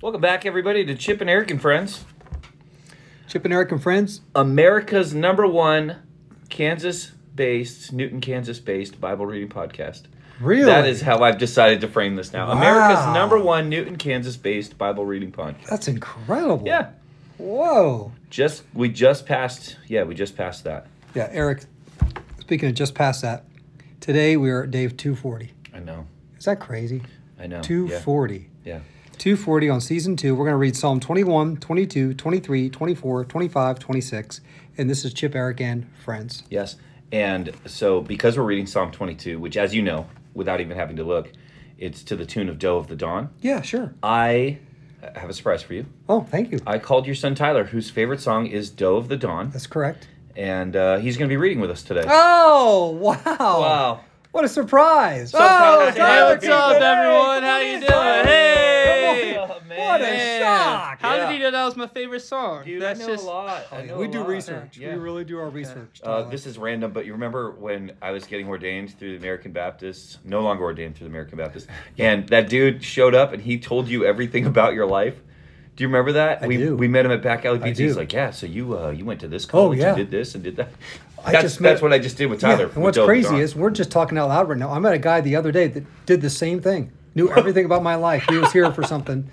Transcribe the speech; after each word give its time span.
Welcome 0.00 0.20
back, 0.20 0.44
everybody, 0.44 0.84
to 0.84 0.94
Chip 0.94 1.20
and 1.20 1.30
Eric 1.30 1.50
and 1.50 1.60
Friends, 1.60 2.04
Chip 3.28 3.44
and 3.44 3.54
Eric 3.54 3.72
and 3.72 3.82
friends. 3.82 4.20
America's 4.34 5.14
number 5.14 5.46
one 5.46 5.96
Kansas-based, 6.50 7.92
Newton, 7.92 8.20
Kansas-based 8.20 9.00
Bible 9.00 9.24
reading 9.24 9.48
podcast. 9.48 10.02
Really? 10.40 10.66
That 10.66 10.86
is 10.86 11.00
how 11.00 11.20
I've 11.22 11.38
decided 11.38 11.80
to 11.82 11.88
frame 11.88 12.16
this 12.16 12.32
now. 12.32 12.48
Wow. 12.48 12.52
America's 12.58 13.14
number 13.14 13.38
one 13.38 13.68
Newton, 13.68 13.96
Kansas-based 13.96 14.76
Bible 14.76 15.06
reading 15.06 15.32
podcast. 15.32 15.66
That's 15.66 15.88
incredible. 15.88 16.66
Yeah, 16.66 16.90
Whoa. 17.38 18.12
just 18.30 18.64
we 18.74 18.88
just 18.90 19.26
passed. 19.26 19.76
Yeah, 19.86 20.02
we 20.02 20.14
just 20.14 20.36
passed 20.36 20.64
that. 20.64 20.86
Yeah, 21.14 21.28
Eric. 21.30 21.64
Speaking 22.40 22.68
of 22.68 22.74
just 22.74 22.94
past 22.94 23.22
that, 23.22 23.44
today 24.00 24.36
we 24.36 24.50
are 24.50 24.64
at 24.64 24.70
Dave 24.70 24.96
240. 24.96 25.52
I 25.72 25.78
know. 25.78 26.06
Is 26.36 26.44
that 26.44 26.60
crazy? 26.60 27.00
I 27.38 27.46
know. 27.46 27.62
240. 27.62 28.50
Yeah. 28.64 28.80
240 29.14 29.68
on 29.68 29.80
season 29.80 30.16
2. 30.16 30.34
We're 30.34 30.44
going 30.44 30.52
to 30.54 30.58
read 30.58 30.76
Psalm 30.76 31.00
21, 31.00 31.56
22, 31.58 32.14
23, 32.14 32.70
24, 32.70 33.24
25, 33.24 33.78
26. 33.78 34.40
And 34.76 34.90
this 34.90 35.04
is 35.04 35.14
Chip, 35.14 35.34
Eric, 35.34 35.60
and 35.60 35.86
friends. 36.04 36.42
Yes. 36.50 36.76
And 37.12 37.52
so, 37.66 38.00
because 38.00 38.36
we're 38.36 38.44
reading 38.44 38.66
Psalm 38.66 38.90
22, 38.90 39.38
which, 39.38 39.56
as 39.56 39.74
you 39.74 39.82
know, 39.82 40.06
without 40.34 40.60
even 40.60 40.76
having 40.76 40.96
to 40.96 41.04
look, 41.04 41.30
it's 41.78 42.02
to 42.04 42.16
the 42.16 42.26
tune 42.26 42.48
of 42.48 42.58
Doe 42.58 42.76
of 42.76 42.88
the 42.88 42.96
Dawn. 42.96 43.30
Yeah, 43.40 43.62
sure. 43.62 43.94
I 44.02 44.58
have 45.14 45.28
a 45.28 45.34
surprise 45.34 45.62
for 45.62 45.74
you. 45.74 45.86
Oh, 46.08 46.22
thank 46.22 46.50
you. 46.50 46.58
I 46.66 46.78
called 46.78 47.06
your 47.06 47.14
son 47.14 47.34
Tyler, 47.34 47.64
whose 47.64 47.90
favorite 47.90 48.20
song 48.20 48.46
is 48.46 48.70
Doe 48.70 48.96
of 48.96 49.08
the 49.08 49.16
Dawn, 49.16 49.50
That's 49.50 49.66
correct. 49.66 50.08
and 50.36 50.74
uh, 50.74 50.96
he's 50.98 51.16
going 51.16 51.28
to 51.28 51.32
be 51.32 51.36
reading 51.36 51.60
with 51.60 51.70
us 51.70 51.82
today. 51.82 52.04
Oh, 52.06 52.90
wow. 53.00 53.22
Wow. 53.38 54.00
What 54.32 54.44
a 54.44 54.48
surprise. 54.48 55.30
So, 55.30 55.38
oh, 55.40 55.92
Tyler, 55.94 56.34
up, 56.34 56.82
everyone? 56.82 57.42
How 57.44 57.58
you 57.58 57.78
doing? 57.78 58.24
Hey. 58.26 58.63
What 59.94 60.00
a 60.00 60.04
Man, 60.12 60.40
shock. 60.40 61.00
How 61.00 61.14
Yeah. 61.16 61.26
did 61.30 61.36
you 61.36 61.42
know 61.44 61.50
that 61.50 61.64
was 61.64 61.76
my 61.76 61.86
favorite 61.86 62.20
song? 62.20 62.64
Dude, 62.64 62.80
That's 62.82 63.00
I 63.00 63.06
know 63.06 63.12
just 63.12 63.24
a 63.24 63.26
lot. 63.26 63.62
I 63.72 63.82
know 63.82 63.96
we 63.96 64.06
a 64.06 64.10
do 64.10 64.18
lot. 64.20 64.28
research. 64.28 64.78
Yeah. 64.78 64.94
We 64.94 65.00
really 65.00 65.24
do 65.24 65.38
our 65.38 65.48
research. 65.50 66.00
Uh, 66.02 66.06
Tyler. 66.06 66.30
this 66.30 66.46
is 66.46 66.58
random, 66.58 66.92
but 66.92 67.06
you 67.06 67.12
remember 67.12 67.52
when 67.52 67.92
I 68.02 68.10
was 68.10 68.24
getting 68.26 68.48
ordained 68.48 68.98
through 68.98 69.12
the 69.12 69.16
American 69.18 69.52
Baptists, 69.52 70.18
no 70.24 70.40
longer 70.40 70.64
ordained 70.64 70.96
through 70.96 71.06
the 71.06 71.12
American 71.12 71.38
Baptists, 71.38 71.68
and 71.98 72.28
that 72.28 72.48
dude 72.48 72.82
showed 72.82 73.14
up 73.14 73.32
and 73.32 73.42
he 73.42 73.58
told 73.58 73.88
you 73.88 74.04
everything 74.04 74.46
about 74.54 74.74
your 74.74 74.86
life. 74.86 75.16
Do 75.76 75.82
you 75.82 75.88
remember 75.88 76.12
that? 76.12 76.42
I 76.42 76.46
we 76.46 76.56
do. 76.56 76.76
we 76.76 76.86
met 76.86 77.04
him 77.04 77.10
at 77.10 77.20
Back 77.20 77.44
Alley 77.44 77.58
I 77.60 77.64
Pizza. 77.64 77.82
He's 77.82 77.94
do. 77.94 77.98
like, 78.00 78.12
yeah, 78.12 78.30
so 78.30 78.46
you 78.46 78.78
uh, 78.78 78.90
you 78.90 79.04
went 79.04 79.18
to 79.20 79.28
this 79.28 79.44
Oh, 79.46 79.48
college, 79.48 79.80
yeah. 79.80 79.90
you 79.90 79.96
did 80.04 80.10
this 80.12 80.34
and 80.36 80.44
did 80.44 80.54
that. 80.56 80.68
I 81.24 81.32
That's 81.32 81.42
just 81.42 81.60
met- 81.60 81.70
that's 81.70 81.82
what 81.82 81.92
I 81.92 81.98
just 81.98 82.16
did 82.16 82.26
with 82.26 82.40
Tyler. 82.40 82.58
Yeah, 82.58 82.64
with 82.66 82.74
and 82.76 82.84
what's 82.84 82.96
Doe 82.96 83.06
crazy 83.06 83.30
Dawn. 83.30 83.40
is 83.40 83.56
we're 83.56 83.70
just 83.70 83.90
talking 83.90 84.16
out 84.18 84.28
loud 84.28 84.48
right 84.48 84.58
now. 84.58 84.70
I 84.70 84.78
met 84.78 84.92
a 84.94 84.98
guy 84.98 85.20
the 85.20 85.34
other 85.36 85.50
day 85.50 85.66
that 85.68 85.84
did 86.06 86.20
the 86.20 86.30
same 86.30 86.60
thing. 86.60 86.92
Knew 87.14 87.30
everything 87.32 87.64
about 87.64 87.82
my 87.82 87.94
life. 87.94 88.24
He 88.28 88.36
was 88.38 88.52
here 88.52 88.72
for 88.72 88.82
something, 88.82 89.30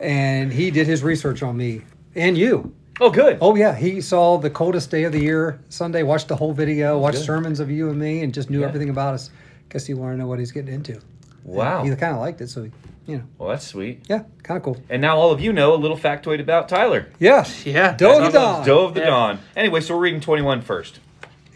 and 0.00 0.52
he 0.52 0.70
did 0.70 0.86
his 0.86 1.02
research 1.02 1.42
on 1.42 1.56
me 1.56 1.82
and 2.14 2.36
you. 2.36 2.74
oh 3.00 3.10
good. 3.10 3.38
Oh 3.40 3.54
yeah, 3.56 3.74
he 3.74 4.00
saw 4.02 4.36
the 4.38 4.50
coldest 4.50 4.90
day 4.90 5.04
of 5.04 5.12
the 5.12 5.20
year 5.20 5.60
Sunday. 5.70 6.02
Watched 6.02 6.28
the 6.28 6.36
whole 6.36 6.52
video. 6.52 6.98
Watched 6.98 7.18
good. 7.18 7.24
sermons 7.26 7.58
of 7.60 7.70
you 7.70 7.88
and 7.88 7.98
me, 7.98 8.22
and 8.22 8.34
just 8.34 8.50
knew 8.50 8.60
Yeah. 8.60 8.66
everything 8.66 8.90
about 8.90 9.14
us. 9.14 9.30
Guess 9.70 9.86
he 9.86 9.94
wanted 9.94 10.12
to 10.12 10.18
know 10.18 10.26
what 10.26 10.38
he's 10.38 10.52
getting 10.52 10.74
into. 10.74 11.00
Wow. 11.44 11.82
He 11.84 11.90
kind 11.96 12.12
of 12.14 12.20
liked 12.20 12.40
it, 12.42 12.50
so 12.50 12.64
he, 12.64 12.70
you 13.06 13.16
know, 13.16 13.22
Well, 13.38 13.48
that's 13.48 13.66
sweet. 13.66 14.02
yeah, 14.08 14.24
kind 14.44 14.58
of 14.58 14.62
cool. 14.62 14.76
And 14.90 15.00
now 15.02 15.16
all 15.16 15.32
of 15.32 15.40
you 15.40 15.52
know 15.52 15.74
a 15.74 15.76
little 15.76 15.96
factoid 15.96 16.38
about 16.40 16.68
Tyler. 16.68 17.06
Yes. 17.18 17.64
Yeah. 17.66 17.96
Doe 17.96 18.18
of 18.18 18.24
the 18.32 18.38
Dawn. 18.38 18.44
awesome. 18.60 18.66
Doe 18.66 18.84
of 18.84 18.94
the 18.94 19.00
Yeah. 19.00 19.06
Dawn. 19.06 19.38
Anyway, 19.56 19.80
so 19.80 19.96
we're 19.96 20.02
reading 20.02 20.20
21 20.20 20.60
first, 20.60 21.00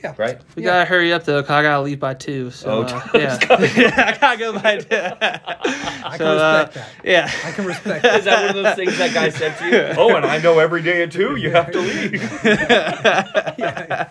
yeah, 0.02 0.14
right? 0.18 0.38
We 0.54 0.62
Yeah. 0.62 0.70
gotta 0.70 0.84
hurry 0.86 1.12
up 1.12 1.24
though, 1.24 1.42
cause 1.42 1.50
I 1.50 1.62
gotta 1.62 1.82
leave 1.82 2.00
by 2.00 2.14
two. 2.14 2.50
So 2.50 2.70
Oh, 2.70 2.82
uh, 2.82 3.02
yeah, 3.14 3.38
yeah, 3.76 4.18
I 4.22 4.36
gotta 4.36 4.38
go 4.38 4.52
by 4.58 4.78
two. 4.78 4.96
I 4.96 6.10
can 6.10 6.18
So, 6.18 6.38
uh, 6.38 6.58
respect 6.64 6.74
that. 6.74 6.88
Yeah. 7.04 7.30
I 7.44 7.50
can 7.52 7.66
respect 7.72 8.04
Is 8.04 8.12
that. 8.12 8.24
that 8.24 8.46
one 8.48 8.56
of 8.58 8.64
those 8.64 8.74
things 8.76 8.98
that 8.98 9.12
guy 9.14 9.28
said 9.30 9.56
to 9.58 9.66
you? 9.68 9.94
Oh, 9.98 10.14
and 10.16 10.24
I 10.26 10.38
know 10.38 10.58
every 10.58 10.82
day 10.82 11.02
at 11.02 11.12
two 11.12 11.36
you 11.36 11.50
have 11.50 11.70
to 11.72 11.80
leave. 11.80 12.22
yeah, 12.44 13.54
yeah. 13.58 14.08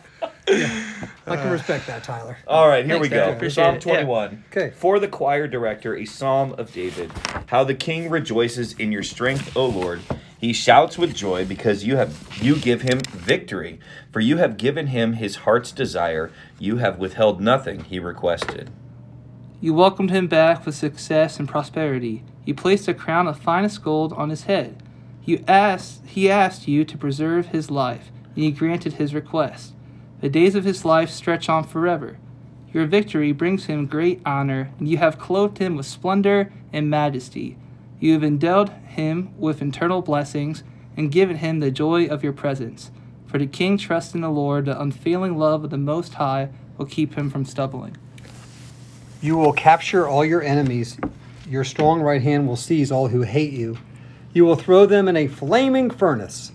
I 1.28 1.36
can 1.38 1.50
respect 1.52 1.88
that, 1.88 2.03
Tyler. 2.03 2.38
All 2.47 2.68
right, 2.68 2.85
here 2.85 3.00
we 3.00 3.09
go. 3.09 3.34
Dad. 3.40 3.51
Psalm 3.51 3.75
it. 3.75 3.85
Yeah. 3.85 3.94
21. 4.03 4.44
Okay. 4.51 4.72
For 4.75 5.00
the 5.00 5.07
choir 5.07 5.47
director, 5.47 5.95
a 5.95 6.06
psalm 6.06 6.53
of 6.59 6.72
David. 6.72 7.12
How 7.47 7.63
the 7.63 7.74
king 7.74 8.09
rejoices 8.12 8.74
in 8.74 8.91
your 8.91 9.01
strength, 9.01 9.57
O 9.57 9.66
Lord. 9.66 10.01
He 10.40 10.53
shouts 10.53 10.97
with 10.97 11.16
joy 11.16 11.46
because 11.46 11.85
you 11.85 11.96
have 11.96 12.38
you 12.41 12.57
give 12.57 12.81
him 12.81 13.00
victory. 13.00 13.79
For 14.12 14.19
you 14.19 14.38
have 14.38 14.57
given 14.57 14.88
him 14.88 15.13
his 15.13 15.38
heart's 15.38 15.72
desire. 15.72 16.31
You 16.59 16.78
have 16.78 17.00
withheld 17.00 17.41
nothing 17.41 17.85
he 17.85 18.00
requested. 18.00 18.69
You 19.62 19.74
welcomed 19.74 20.12
him 20.12 20.28
back 20.28 20.66
with 20.66 20.75
success 20.75 21.40
and 21.40 21.47
prosperity. 21.47 22.24
You 22.45 22.53
placed 22.53 22.88
a 22.88 22.94
crown 22.94 23.28
of 23.28 23.40
finest 23.40 23.84
gold 23.84 24.13
on 24.13 24.29
his 24.29 24.44
head. 24.44 24.84
You 25.24 25.44
asked, 25.47 26.06
he 26.06 26.29
asked 26.29 26.68
you 26.68 26.85
to 26.85 26.97
preserve 26.97 27.47
his 27.47 27.72
life, 27.72 28.12
and 28.35 28.44
you 28.44 28.51
granted 28.51 28.94
his 28.94 29.16
request. 29.16 29.74
The 30.22 30.29
days 30.29 30.53
of 30.53 30.66
his 30.66 30.85
life 30.85 31.09
stretch 31.09 31.50
on 31.50 31.63
forever. 31.63 32.18
Your 32.72 32.85
victory 32.85 33.31
brings 33.31 33.66
him 33.66 33.88
great 33.88 34.22
honor, 34.25 34.69
and 34.78 34.88
you 34.88 34.97
have 34.97 35.18
clothed 35.18 35.57
him 35.57 35.78
with 35.78 35.85
splendor 35.85 36.51
and 36.72 36.90
majesty. 36.90 37.57
You 38.00 38.13
have 38.13 38.23
endowed 38.23 38.69
him 38.69 39.33
with 39.38 39.61
eternal 39.61 40.01
blessings 40.01 40.63
and 40.97 41.11
given 41.11 41.38
him 41.38 41.59
the 41.59 41.72
joy 41.72 42.06
of 42.07 42.23
your 42.23 42.33
presence. 42.33 42.91
For 43.25 43.38
the 43.38 43.47
king 43.47 43.78
trusts 43.78 44.13
in 44.13 44.22
the 44.22 44.29
Lord, 44.29 44.66
the 44.66 44.79
unfailing 44.79 45.38
love 45.38 45.63
of 45.63 45.69
the 45.69 45.78
Most 45.78 46.16
High 46.16 46.50
will 46.78 46.85
keep 46.85 47.16
him 47.16 47.29
from 47.29 47.45
stumbling. 47.45 47.97
You 49.22 49.38
will 49.38 49.53
capture 49.53 50.07
all 50.07 50.23
your 50.23 50.44
enemies. 50.44 50.97
Your 51.50 51.63
strong 51.63 52.01
right 52.01 52.22
hand 52.22 52.47
will 52.47 52.56
seize 52.56 52.91
all 52.91 53.07
who 53.07 53.22
hate 53.22 53.53
you. 53.53 53.78
You 54.33 54.45
will 54.45 54.56
throw 54.56 54.85
them 54.85 55.07
in 55.07 55.16
a 55.16 55.27
flaming 55.27 55.89
furnace 55.89 56.51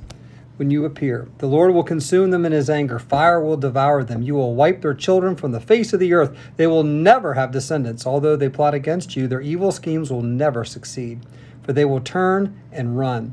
when 0.60 0.70
you 0.70 0.84
appear. 0.84 1.26
The 1.38 1.46
Lord 1.46 1.72
will 1.72 1.82
consume 1.82 2.32
them 2.32 2.44
in 2.44 2.52
his 2.52 2.68
anger. 2.68 2.98
Fire 2.98 3.42
will 3.42 3.56
devour 3.56 4.04
them. 4.04 4.20
You 4.20 4.34
will 4.34 4.54
wipe 4.54 4.82
their 4.82 4.92
children 4.92 5.34
from 5.34 5.52
the 5.52 5.58
face 5.58 5.94
of 5.94 6.00
the 6.00 6.12
earth. 6.12 6.36
They 6.58 6.66
will 6.66 6.84
never 6.84 7.32
have 7.32 7.50
descendants. 7.50 8.06
Although 8.06 8.36
they 8.36 8.50
plot 8.50 8.74
against 8.74 9.16
you, 9.16 9.26
their 9.26 9.40
evil 9.40 9.72
schemes 9.72 10.12
will 10.12 10.20
never 10.20 10.66
succeed, 10.66 11.20
for 11.62 11.72
they 11.72 11.86
will 11.86 12.02
turn 12.02 12.60
and 12.70 12.98
run. 12.98 13.32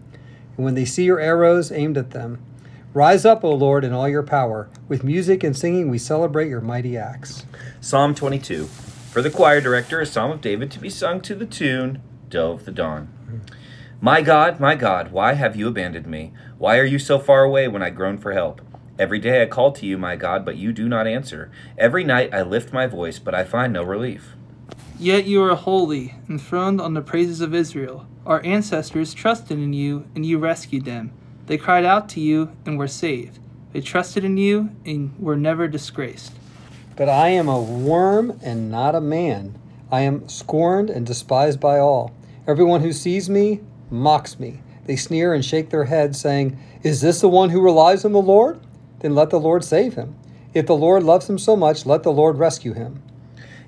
And 0.56 0.64
when 0.64 0.76
they 0.76 0.86
see 0.86 1.04
your 1.04 1.20
arrows 1.20 1.70
aimed 1.70 1.98
at 1.98 2.12
them, 2.12 2.40
rise 2.94 3.26
up, 3.26 3.44
O 3.44 3.54
Lord, 3.54 3.84
in 3.84 3.92
all 3.92 4.08
your 4.08 4.24
power. 4.24 4.70
With 4.88 5.04
music 5.04 5.44
and 5.44 5.56
singing, 5.56 5.90
we 5.90 5.98
celebrate 5.98 6.48
your 6.48 6.62
mighty 6.62 6.96
acts. 6.96 7.46
Psalm 7.82 8.16
22. 8.16 8.68
For 9.12 9.22
the 9.22 9.30
choir 9.30 9.60
director, 9.60 10.00
a 10.00 10.06
psalm 10.06 10.32
of 10.32 10.40
David 10.40 10.72
to 10.72 10.80
be 10.80 10.90
sung 10.90 11.20
to 11.22 11.36
the 11.36 11.46
tune, 11.46 12.02
of 12.34 12.64
the 12.64 12.72
Dawn. 12.72 13.10
My 14.00 14.22
God, 14.22 14.60
my 14.60 14.76
God, 14.76 15.12
why 15.12 15.34
have 15.34 15.56
you 15.56 15.68
abandoned 15.68 16.06
me? 16.06 16.32
Why 16.60 16.78
are 16.78 16.86
you 16.86 17.00
so 17.00 17.18
far 17.18 17.44
away 17.44 17.68
when 17.68 17.82
I 17.82 17.90
groan 17.90 18.20
for 18.20 18.32
help? 18.32 18.62
Every 19.00 19.18
day 19.18 19.42
I 19.42 19.48
call 19.48 19.72
to 19.72 19.88
you, 19.88 19.98
my 19.98 20.16
God, 20.16 20.46
but 20.46 20.56
you 20.56 20.72
do 20.72 20.88
not 20.88 21.08
answer. 21.08 21.50
Every 21.80 22.04
night 22.04 22.32
I 22.32 22.44
lift 22.44 22.72
my 22.72 22.86
voice, 22.86 23.18
but 23.18 23.34
I 23.34 23.44
find 23.44 23.74
no 23.74 23.82
relief. 23.82 24.36
Yet 25.00 25.26
you 25.26 25.42
are 25.44 25.56
holy, 25.56 26.14
enthroned 26.30 26.80
on 26.80 26.94
the 26.94 27.02
praises 27.02 27.42
of 27.42 27.56
Israel. 27.56 28.06
Our 28.24 28.44
ancestors 28.46 29.16
trusted 29.16 29.58
in 29.58 29.74
you, 29.74 30.06
and 30.14 30.24
you 30.24 30.38
rescued 30.38 30.86
them. 30.86 31.12
They 31.48 31.58
cried 31.58 31.86
out 31.86 32.08
to 32.10 32.20
you 32.20 32.52
and 32.68 32.78
were 32.78 32.88
saved. 32.88 33.40
They 33.74 33.82
trusted 33.82 34.24
in 34.24 34.38
you 34.38 34.70
and 34.86 35.18
were 35.18 35.36
never 35.36 35.68
disgraced. 35.68 36.34
But 36.96 37.10
I 37.10 37.30
am 37.30 37.50
a 37.50 37.60
worm 37.60 38.40
and 38.44 38.70
not 38.70 38.94
a 38.94 39.02
man. 39.02 39.58
I 39.92 40.02
am 40.02 40.30
scorned 40.30 40.92
and 40.92 41.04
despised 41.04 41.60
by 41.60 41.80
all. 41.80 42.14
Everyone 42.48 42.82
who 42.82 42.94
sees 42.94 43.28
me 43.30 43.62
mocks 43.90 44.40
me. 44.40 44.62
They 44.86 44.96
sneer 44.96 45.34
and 45.34 45.44
shake 45.44 45.70
their 45.70 45.86
heads, 45.86 46.20
saying, 46.20 46.58
Is 46.84 47.02
this 47.02 47.22
the 47.22 47.30
one 47.30 47.50
who 47.50 47.62
relies 47.62 48.06
on 48.06 48.14
the 48.14 48.22
Lord? 48.22 48.60
Then 49.00 49.16
let 49.16 49.30
the 49.30 49.40
Lord 49.40 49.64
save 49.64 49.96
him. 49.96 50.16
If 50.54 50.66
the 50.66 50.76
Lord 50.76 51.04
loves 51.04 51.30
him 51.30 51.38
so 51.38 51.56
much, 51.56 51.86
let 51.86 52.04
the 52.04 52.12
Lord 52.12 52.38
rescue 52.38 52.74
him. 52.74 53.02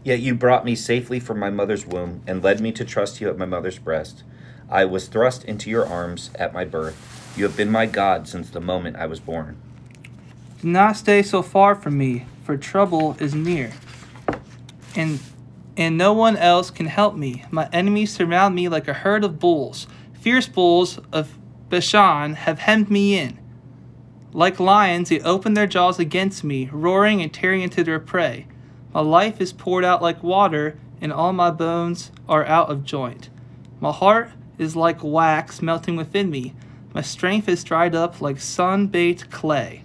Yet 0.03 0.21
you 0.21 0.33
brought 0.33 0.65
me 0.65 0.75
safely 0.75 1.19
from 1.19 1.37
my 1.37 1.49
mother's 1.49 1.85
womb 1.85 2.23
and 2.25 2.41
led 2.41 2.61
me 2.61 2.71
to 2.71 2.85
trust 2.85 3.19
you 3.19 3.29
at 3.29 3.37
my 3.37 3.45
mother's 3.45 3.79
breast. 3.79 4.23
I 4.69 4.85
was 4.85 5.07
thrust 5.07 5.43
into 5.43 5.69
your 5.69 5.85
arms 5.85 6.31
at 6.35 6.53
my 6.53 6.63
birth. 6.63 7.33
You 7.35 7.43
have 7.43 7.57
been 7.57 7.71
my 7.71 7.85
God 7.85 8.27
since 8.27 8.49
the 8.49 8.61
moment 8.61 8.95
I 8.95 9.07
was 9.07 9.19
born. 9.19 9.57
Do 10.61 10.67
not 10.67 10.97
stay 10.97 11.21
so 11.21 11.41
far 11.41 11.75
from 11.75 11.97
me, 11.97 12.25
for 12.43 12.57
trouble 12.57 13.15
is 13.19 13.33
near. 13.35 13.71
And 14.95 15.19
and 15.77 15.97
no 15.97 16.11
one 16.11 16.35
else 16.35 16.71
can 16.71 16.87
help 16.87 17.15
me. 17.15 17.45
My 17.51 17.69
enemies 17.71 18.11
surround 18.11 18.53
me 18.53 18.67
like 18.67 18.89
a 18.89 18.93
herd 18.93 19.23
of 19.23 19.39
bulls. 19.39 19.87
Fierce 20.19 20.47
bulls 20.47 20.99
of 21.13 21.37
Bashan 21.69 22.33
have 22.33 22.59
hemmed 22.59 22.91
me 22.91 23.17
in. 23.17 23.39
Like 24.33 24.59
lions, 24.59 25.09
they 25.09 25.21
open 25.21 25.53
their 25.53 25.67
jaws 25.67 25.97
against 25.97 26.43
me, 26.43 26.69
roaring 26.71 27.21
and 27.21 27.33
tearing 27.33 27.61
into 27.61 27.83
their 27.83 27.99
prey. 27.99 28.45
My 28.93 28.99
life 28.99 29.39
is 29.39 29.53
poured 29.53 29.85
out 29.85 30.01
like 30.01 30.21
water, 30.21 30.77
and 30.99 31.13
all 31.13 31.31
my 31.31 31.51
bones 31.51 32.11
are 32.27 32.45
out 32.45 32.69
of 32.69 32.83
joint. 32.83 33.29
My 33.79 33.91
heart 33.91 34.31
is 34.57 34.75
like 34.75 35.03
wax 35.03 35.61
melting 35.61 35.95
within 35.95 36.29
me. 36.29 36.53
My 36.93 37.01
strength 37.01 37.47
is 37.47 37.63
dried 37.63 37.95
up 37.95 38.19
like 38.19 38.41
sun 38.41 38.87
baked 38.87 39.31
clay. 39.31 39.83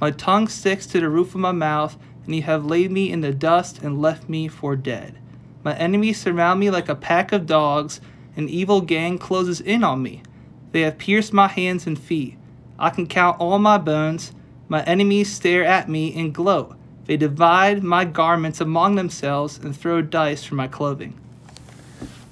My 0.00 0.10
tongue 0.10 0.48
sticks 0.48 0.86
to 0.88 1.00
the 1.00 1.08
roof 1.08 1.34
of 1.34 1.40
my 1.40 1.52
mouth, 1.52 1.96
and 2.24 2.34
you 2.34 2.42
have 2.42 2.66
laid 2.66 2.90
me 2.90 3.12
in 3.12 3.20
the 3.20 3.32
dust 3.32 3.82
and 3.82 4.02
left 4.02 4.28
me 4.28 4.48
for 4.48 4.74
dead. 4.74 5.16
My 5.62 5.76
enemies 5.76 6.20
surround 6.20 6.58
me 6.58 6.70
like 6.70 6.88
a 6.88 6.94
pack 6.96 7.32
of 7.32 7.46
dogs. 7.46 8.00
An 8.36 8.48
evil 8.48 8.82
gang 8.82 9.18
closes 9.18 9.60
in 9.60 9.82
on 9.82 10.02
me. 10.02 10.22
They 10.72 10.82
have 10.82 10.98
pierced 10.98 11.32
my 11.32 11.48
hands 11.48 11.86
and 11.86 11.98
feet. 11.98 12.36
I 12.78 12.90
can 12.90 13.06
count 13.06 13.40
all 13.40 13.58
my 13.58 13.78
bones. 13.78 14.32
My 14.68 14.82
enemies 14.84 15.32
stare 15.32 15.64
at 15.64 15.88
me 15.88 16.14
and 16.14 16.34
gloat. 16.34 16.76
They 17.06 17.16
divide 17.16 17.82
my 17.82 18.04
garments 18.04 18.60
among 18.60 18.96
themselves 18.96 19.58
and 19.58 19.74
throw 19.74 20.02
dice 20.02 20.44
for 20.44 20.54
my 20.54 20.68
clothing. 20.68 21.18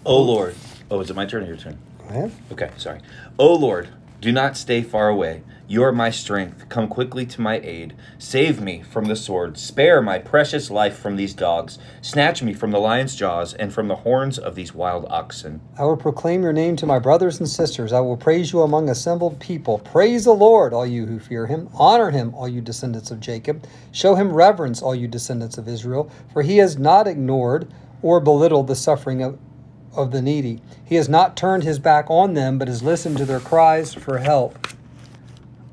O 0.04 0.20
Lord. 0.20 0.56
Oh, 0.90 1.00
is 1.00 1.08
it 1.08 1.16
my 1.16 1.24
turn 1.24 1.44
or 1.44 1.46
your 1.46 1.56
turn? 1.56 1.78
Go 1.98 2.04
ahead. 2.08 2.32
Okay, 2.52 2.70
sorry. 2.76 3.00
O 3.38 3.54
Lord, 3.54 3.88
do 4.20 4.30
not 4.32 4.56
stay 4.56 4.82
far 4.82 5.08
away. 5.08 5.42
You 5.66 5.82
are 5.82 5.92
my 5.92 6.10
strength. 6.10 6.68
Come 6.68 6.88
quickly 6.88 7.24
to 7.24 7.40
my 7.40 7.58
aid. 7.60 7.94
Save 8.18 8.60
me 8.60 8.82
from 8.82 9.06
the 9.06 9.16
sword. 9.16 9.56
Spare 9.56 10.02
my 10.02 10.18
precious 10.18 10.70
life 10.70 10.98
from 10.98 11.16
these 11.16 11.32
dogs. 11.32 11.78
Snatch 12.02 12.42
me 12.42 12.52
from 12.52 12.70
the 12.70 12.78
lion's 12.78 13.16
jaws 13.16 13.54
and 13.54 13.72
from 13.72 13.88
the 13.88 13.96
horns 13.96 14.38
of 14.38 14.56
these 14.56 14.74
wild 14.74 15.06
oxen. 15.08 15.62
I 15.78 15.84
will 15.84 15.96
proclaim 15.96 16.42
your 16.42 16.52
name 16.52 16.76
to 16.76 16.86
my 16.86 16.98
brothers 16.98 17.38
and 17.38 17.48
sisters. 17.48 17.94
I 17.94 18.00
will 18.00 18.18
praise 18.18 18.52
you 18.52 18.60
among 18.60 18.90
assembled 18.90 19.40
people. 19.40 19.78
Praise 19.78 20.26
the 20.26 20.34
Lord, 20.34 20.74
all 20.74 20.86
you 20.86 21.06
who 21.06 21.18
fear 21.18 21.46
him. 21.46 21.70
Honor 21.72 22.10
him, 22.10 22.34
all 22.34 22.46
you 22.46 22.60
descendants 22.60 23.10
of 23.10 23.20
Jacob. 23.20 23.66
Show 23.90 24.16
him 24.16 24.34
reverence, 24.34 24.82
all 24.82 24.94
you 24.94 25.08
descendants 25.08 25.56
of 25.56 25.66
Israel, 25.66 26.10
for 26.30 26.42
he 26.42 26.58
has 26.58 26.76
not 26.76 27.08
ignored 27.08 27.72
or 28.02 28.20
belittled 28.20 28.66
the 28.66 28.76
suffering 28.76 29.22
of, 29.22 29.38
of 29.96 30.10
the 30.10 30.20
needy. 30.20 30.60
He 30.84 30.96
has 30.96 31.08
not 31.08 31.38
turned 31.38 31.62
his 31.62 31.78
back 31.78 32.04
on 32.10 32.34
them, 32.34 32.58
but 32.58 32.68
has 32.68 32.82
listened 32.82 33.16
to 33.16 33.24
their 33.24 33.40
cries 33.40 33.94
for 33.94 34.18
help. 34.18 34.58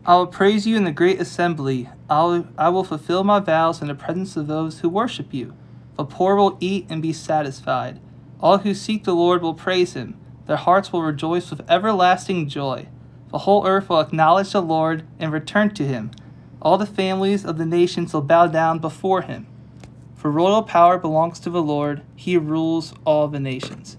I 0.04 0.16
will 0.16 0.28
praise 0.28 0.66
you 0.66 0.76
in 0.78 0.84
the 0.84 0.92
great 0.92 1.22
assembly. 1.22 1.88
I 2.10 2.24
will, 2.24 2.48
I 2.58 2.70
will 2.70 2.84
fulfill 2.84 3.24
my 3.24 3.40
vows 3.40 3.84
in 3.84 3.88
the 3.88 3.94
presence 3.94 4.36
of 4.36 4.48
those 4.48 4.80
who 4.80 4.90
worship 4.90 5.32
you. 5.32 5.54
The 5.96 6.06
poor 6.06 6.36
will 6.36 6.58
eat 6.60 6.88
and 6.90 7.04
be 7.04 7.14
satisfied. 7.14 8.00
All 8.40 8.58
who 8.58 8.74
seek 8.74 9.04
the 9.04 9.14
Lord 9.14 9.44
will 9.44 9.54
praise 9.54 9.94
him. 9.94 10.18
Their 10.48 10.58
hearts 10.58 10.92
will 10.92 11.04
rejoice 11.04 11.52
with 11.52 11.70
everlasting 11.70 12.50
joy. 12.50 12.88
The 13.30 13.40
whole 13.40 13.68
earth 13.68 13.90
will 13.90 14.00
acknowledge 14.00 14.54
the 14.54 14.62
Lord 14.62 15.06
and 15.20 15.32
return 15.32 15.72
to 15.76 15.86
him. 15.86 16.10
All 16.64 16.80
the 16.80 16.88
families 16.88 17.46
of 17.46 17.60
the 17.60 17.66
nations 17.66 18.12
will 18.12 18.24
bow 18.24 18.48
down 18.48 18.80
before 18.80 19.22
him. 19.22 19.46
For 20.16 20.32
royal 20.32 20.64
power 20.64 20.98
belongs 20.98 21.40
to 21.42 21.52
the 21.52 21.62
Lord, 21.62 22.02
he 22.16 22.38
rules 22.38 22.96
all 23.06 23.28
the 23.28 23.40
nations. 23.40 23.98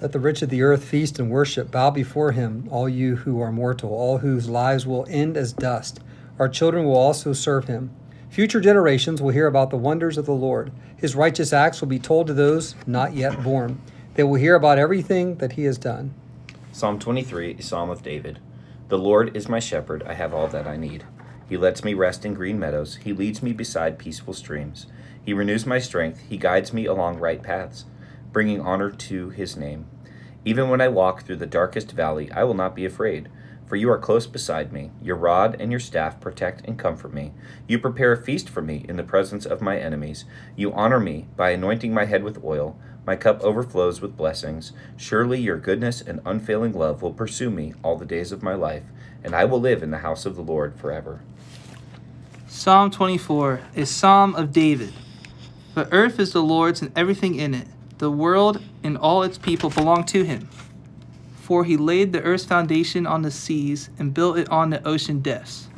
Let 0.00 0.12
the 0.12 0.20
rich 0.20 0.42
of 0.42 0.50
the 0.50 0.62
earth 0.62 0.84
feast 0.84 1.18
and 1.18 1.30
worship. 1.30 1.70
Bow 1.70 1.90
before 1.90 2.32
him, 2.32 2.68
all 2.70 2.88
you 2.88 3.16
who 3.16 3.40
are 3.40 3.50
mortal, 3.50 3.90
all 3.90 4.18
whose 4.18 4.48
lives 4.48 4.86
will 4.86 5.06
end 5.08 5.36
as 5.36 5.52
dust. 5.52 6.00
Our 6.38 6.48
children 6.48 6.84
will 6.84 6.96
also 6.96 7.32
serve 7.32 7.66
him. 7.66 7.90
Future 8.28 8.60
generations 8.60 9.22
will 9.22 9.30
hear 9.30 9.46
about 9.46 9.70
the 9.70 9.78
wonders 9.78 10.18
of 10.18 10.26
the 10.26 10.32
Lord. 10.32 10.70
His 10.96 11.16
righteous 11.16 11.52
acts 11.52 11.80
will 11.80 11.88
be 11.88 11.98
told 11.98 12.26
to 12.26 12.34
those 12.34 12.74
not 12.86 13.14
yet 13.14 13.42
born. 13.42 13.80
They 14.14 14.22
will 14.22 14.34
hear 14.34 14.54
about 14.54 14.78
everything 14.78 15.36
that 15.36 15.52
he 15.52 15.64
has 15.64 15.78
done. 15.78 16.14
Psalm 16.72 16.98
23, 16.98 17.56
a 17.58 17.62
psalm 17.62 17.88
of 17.88 18.02
David. 18.02 18.38
The 18.88 18.98
Lord 18.98 19.34
is 19.34 19.48
my 19.48 19.60
shepherd, 19.60 20.02
I 20.06 20.12
have 20.12 20.34
all 20.34 20.46
that 20.48 20.66
I 20.66 20.76
need. 20.76 21.04
He 21.48 21.56
lets 21.56 21.82
me 21.82 21.94
rest 21.94 22.26
in 22.26 22.34
green 22.34 22.58
meadows, 22.58 22.96
he 22.96 23.14
leads 23.14 23.42
me 23.42 23.54
beside 23.54 23.98
peaceful 23.98 24.34
streams. 24.34 24.86
He 25.24 25.32
renews 25.32 25.64
my 25.64 25.78
strength, 25.78 26.20
he 26.28 26.36
guides 26.36 26.72
me 26.72 26.84
along 26.84 27.18
right 27.18 27.42
paths, 27.42 27.86
bringing 28.36 28.60
honor 28.60 28.90
to 28.90 29.30
his 29.30 29.56
name. 29.56 29.86
Even 30.44 30.68
when 30.68 30.78
I 30.78 30.88
walk 30.88 31.22
through 31.22 31.36
the 31.36 31.46
darkest 31.46 31.92
valley, 31.92 32.30
I 32.32 32.44
will 32.44 32.52
not 32.52 32.76
be 32.76 32.84
afraid, 32.84 33.30
for 33.66 33.76
you 33.76 33.88
are 33.88 33.96
close 33.96 34.26
beside 34.26 34.74
me. 34.74 34.90
Your 35.00 35.16
rod 35.16 35.56
and 35.58 35.70
your 35.70 35.80
staff 35.80 36.20
protect 36.20 36.62
and 36.66 36.78
comfort 36.78 37.14
me. 37.14 37.32
You 37.66 37.78
prepare 37.78 38.12
a 38.12 38.22
feast 38.22 38.50
for 38.50 38.60
me 38.60 38.84
in 38.90 38.96
the 38.96 39.02
presence 39.02 39.46
of 39.46 39.62
my 39.62 39.78
enemies. 39.78 40.26
You 40.54 40.70
honor 40.74 41.00
me 41.00 41.28
by 41.34 41.52
anointing 41.52 41.94
my 41.94 42.04
head 42.04 42.22
with 42.22 42.44
oil. 42.44 42.78
My 43.06 43.16
cup 43.16 43.40
overflows 43.40 44.02
with 44.02 44.18
blessings. 44.18 44.72
Surely 44.98 45.40
your 45.40 45.56
goodness 45.56 46.02
and 46.02 46.20
unfailing 46.26 46.74
love 46.74 47.00
will 47.00 47.14
pursue 47.14 47.48
me 47.48 47.72
all 47.82 47.96
the 47.96 48.04
days 48.04 48.32
of 48.32 48.42
my 48.42 48.52
life, 48.52 48.84
and 49.24 49.34
I 49.34 49.46
will 49.46 49.62
live 49.62 49.82
in 49.82 49.92
the 49.92 50.04
house 50.04 50.26
of 50.26 50.36
the 50.36 50.42
Lord 50.42 50.78
forever. 50.78 51.22
Psalm 52.46 52.90
24, 52.90 53.62
a 53.76 53.86
psalm 53.86 54.34
of 54.34 54.52
David. 54.52 54.92
The 55.72 55.90
earth 55.90 56.20
is 56.20 56.34
the 56.34 56.42
Lord's 56.42 56.82
and 56.82 56.92
everything 56.94 57.36
in 57.36 57.54
it. 57.54 57.68
The 57.98 58.10
world 58.10 58.62
and 58.82 58.98
all 58.98 59.22
its 59.22 59.38
people 59.38 59.70
belong 59.70 60.04
to 60.06 60.22
him. 60.22 60.48
For 61.40 61.64
he 61.64 61.76
laid 61.76 62.12
the 62.12 62.22
earth's 62.22 62.44
foundation 62.44 63.06
on 63.06 63.22
the 63.22 63.30
seas 63.30 63.88
and 63.98 64.12
built 64.12 64.36
it 64.36 64.50
on 64.50 64.70
the 64.70 64.86
ocean 64.86 65.20
depths. 65.20 65.68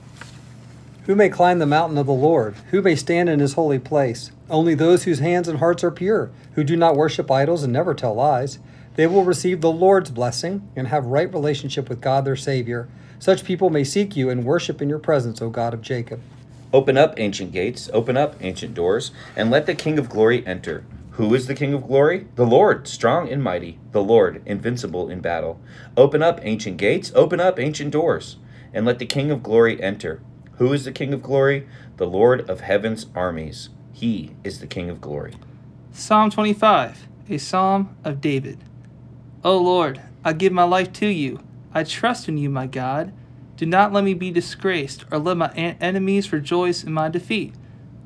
Who 1.05 1.15
may 1.15 1.29
climb 1.29 1.59
the 1.59 1.67
mountain 1.67 1.97
of 1.97 2.06
the 2.06 2.12
Lord? 2.12 2.56
Who 2.70 2.82
may 2.82 2.97
stand 2.97 3.29
in 3.29 3.38
his 3.38 3.55
holy 3.55 3.79
place? 3.79 4.32
Only 4.50 4.75
those 4.75 5.05
whose 5.05 5.20
hands 5.20 5.47
and 5.47 5.59
hearts 5.59 5.85
are 5.85 5.91
pure, 5.91 6.31
who 6.55 6.65
do 6.65 6.76
not 6.76 6.97
worship 6.97 7.31
idols 7.31 7.62
and 7.62 7.73
never 7.73 7.94
tell 7.94 8.15
lies. 8.15 8.59
They 8.97 9.06
will 9.06 9.25
receive 9.25 9.61
the 9.61 9.71
Lord's 9.71 10.11
blessing 10.11 10.69
and 10.75 10.88
have 10.88 11.06
right 11.06 11.32
relationship 11.32 11.88
with 11.88 12.00
God 12.00 12.25
their 12.25 12.35
Savior. 12.35 12.88
Such 13.21 13.44
people 13.44 13.71
may 13.71 13.85
seek 13.85 14.17
you 14.17 14.29
and 14.29 14.44
worship 14.44 14.82
in 14.82 14.88
your 14.88 14.99
presence, 14.99 15.41
O 15.41 15.50
God 15.50 15.73
of 15.73 15.82
Jacob. 15.82 16.21
Open 16.73 16.99
up, 16.99 17.14
ancient 17.17 17.53
gates, 17.53 17.88
open 17.93 18.17
up, 18.17 18.35
ancient 18.41 18.75
doors, 18.75 19.12
and 19.37 19.50
let 19.50 19.67
the 19.67 19.75
King 19.75 19.99
of 19.99 20.09
glory 20.09 20.47
enter. 20.47 20.85
Who 21.19 21.35
is 21.35 21.49
the 21.49 21.55
King 21.56 21.75
of 21.75 21.88
glory? 21.88 22.29
The 22.37 22.47
Lord, 22.47 22.87
strong 22.87 23.29
and 23.29 23.43
mighty, 23.43 23.81
the 23.91 24.05
Lord, 24.05 24.41
invincible 24.47 25.11
in 25.11 25.19
battle. 25.19 25.61
Open 25.97 26.23
up, 26.23 26.38
ancient 26.44 26.76
gates, 26.76 27.11
open 27.12 27.41
up, 27.41 27.59
ancient 27.59 27.91
doors, 27.91 28.37
and 28.73 28.87
let 28.87 29.00
the 29.00 29.05
King 29.05 29.32
of 29.32 29.43
glory 29.43 29.82
enter. 29.82 30.23
Who 30.59 30.73
is 30.73 30.85
the 30.85 30.93
King 30.93 31.12
of 31.12 31.20
glory? 31.20 31.67
The 31.97 32.06
Lord 32.06 32.49
of 32.49 32.61
heaven's 32.61 33.06
armies. 33.17 33.69
He 33.93 34.37
is 34.44 34.61
the 34.61 34.69
King 34.69 34.91
of 34.91 35.00
glory. 35.00 35.35
Psalm 35.91 36.31
25, 36.31 37.09
a 37.29 37.38
psalm 37.38 37.97
of 38.05 38.21
David. 38.21 38.61
O 39.43 39.59
Lord, 39.59 40.00
I 40.25 40.32
give 40.35 40.53
my 40.53 40.62
life 40.62 40.93
to 40.94 41.09
you. 41.09 41.41
I 41.75 41.82
trust 41.82 42.29
in 42.29 42.38
you, 42.38 42.49
my 42.49 42.69
God. 42.69 43.12
Do 43.56 43.67
not 43.67 43.93
let 43.93 44.05
me 44.05 44.14
be 44.14 44.31
disgraced, 44.31 45.05
or 45.11 45.19
let 45.19 45.37
my 45.37 45.50
enemies 45.53 46.32
rejoice 46.32 46.85
in 46.85 46.93
my 46.93 47.09
defeat. 47.09 47.56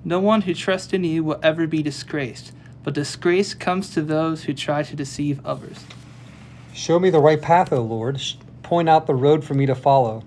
No 0.03 0.19
one 0.19 0.41
who 0.41 0.55
trusts 0.55 0.95
in 0.95 1.05
you 1.05 1.23
will 1.23 1.41
ever 1.43 1.67
be 1.67 1.83
disgraced, 1.83 2.53
but 2.83 2.95
disgrace 2.95 3.55
comes 3.55 3.91
to 3.91 4.03
those 4.03 4.45
who 4.45 4.55
try 4.55 4.83
to 4.83 4.97
deceive 4.97 5.45
others. 5.45 5.85
Show 6.73 6.99
me 6.99 7.11
the 7.11 7.21
right 7.21 7.41
path, 7.41 7.73
O 7.73 7.83
Lord. 7.83 8.21
Point 8.63 8.89
out 8.89 9.07
the 9.07 9.15
road 9.15 9.45
for 9.45 9.55
me 9.55 9.67
to 9.67 9.75
follow. 9.75 10.23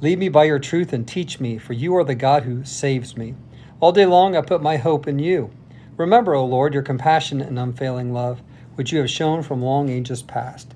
Lead 0.00 0.18
me 0.18 0.28
by 0.28 0.44
your 0.44 0.58
truth 0.58 0.92
and 0.92 1.08
teach 1.08 1.40
me, 1.40 1.56
for 1.56 1.72
you 1.72 1.96
are 1.96 2.04
the 2.04 2.14
God 2.14 2.42
who 2.42 2.64
saves 2.64 3.16
me. 3.16 3.34
All 3.80 3.92
day 3.92 4.06
long 4.06 4.36
I 4.36 4.42
put 4.42 4.62
my 4.62 4.76
hope 4.76 5.06
in 5.06 5.18
you. 5.18 5.50
Remember, 5.96 6.34
O 6.34 6.44
Lord, 6.44 6.74
your 6.74 6.82
compassion 6.82 7.40
and 7.40 7.58
unfailing 7.58 8.12
love, 8.12 8.42
which 8.74 8.92
you 8.92 8.98
have 8.98 9.10
shown 9.10 9.42
from 9.42 9.62
long 9.62 9.88
ages 9.88 10.22
past. 10.22 10.74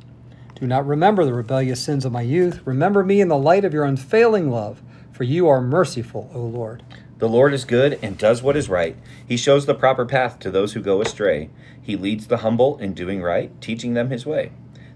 Do 0.55 0.67
not 0.67 0.87
remember 0.87 1.25
the 1.25 1.35
rebellious 1.35 1.83
sins 1.83 2.05
of 2.05 2.13
my 2.13 2.23
youth. 2.23 2.61
Remember 2.65 3.05
me 3.05 3.21
in 3.21 3.29
the 3.29 3.37
light 3.37 3.65
of 3.65 3.75
your 3.75 3.85
unfailing 3.85 4.51
love, 4.51 4.83
for 5.13 5.25
you 5.25 5.49
are 5.49 5.61
merciful, 5.61 6.31
O 6.35 6.41
Lord. 6.41 6.83
The 7.21 7.29
Lord 7.29 7.53
is 7.53 7.67
good 7.67 7.99
and 8.03 8.17
does 8.17 8.43
what 8.43 8.57
is 8.57 8.71
right. 8.71 8.97
He 9.29 9.37
shows 9.37 9.67
the 9.67 9.75
proper 9.75 10.07
path 10.07 10.39
to 10.39 10.51
those 10.51 10.73
who 10.73 10.81
go 10.81 11.03
astray. 11.03 11.51
He 11.81 11.95
leads 11.95 12.27
the 12.27 12.39
humble 12.39 12.79
in 12.79 12.95
doing 12.95 13.21
right, 13.21 13.53
teaching 13.61 13.93
them 13.93 14.09
his 14.09 14.25
way. 14.25 14.53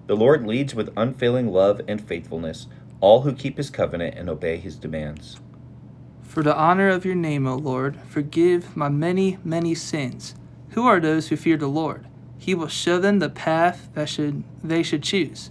The 0.06 0.16
Lord 0.16 0.46
leads 0.46 0.74
with 0.74 0.92
unfailing 0.96 1.52
love 1.52 1.82
and 1.86 2.00
faithfulness 2.00 2.66
all 3.02 3.20
who 3.20 3.34
keep 3.34 3.58
his 3.58 3.68
covenant 3.68 4.16
and 4.16 4.30
obey 4.30 4.56
his 4.56 4.76
demands. 4.76 5.38
For 6.22 6.42
the 6.42 6.56
honor 6.56 6.88
of 6.88 7.04
your 7.04 7.14
name, 7.14 7.46
O 7.46 7.56
Lord, 7.56 8.00
forgive 8.08 8.74
my 8.74 8.88
many, 8.88 9.36
many 9.44 9.74
sins. 9.74 10.34
Who 10.70 10.86
are 10.86 11.00
those 11.00 11.28
who 11.28 11.36
fear 11.36 11.58
the 11.58 11.66
Lord? 11.66 12.06
He 12.38 12.54
will 12.54 12.68
show 12.68 12.98
them 12.98 13.18
the 13.18 13.28
path 13.28 13.90
that 13.92 14.08
should 14.08 14.44
they 14.62 14.82
should 14.82 15.02
choose. 15.02 15.50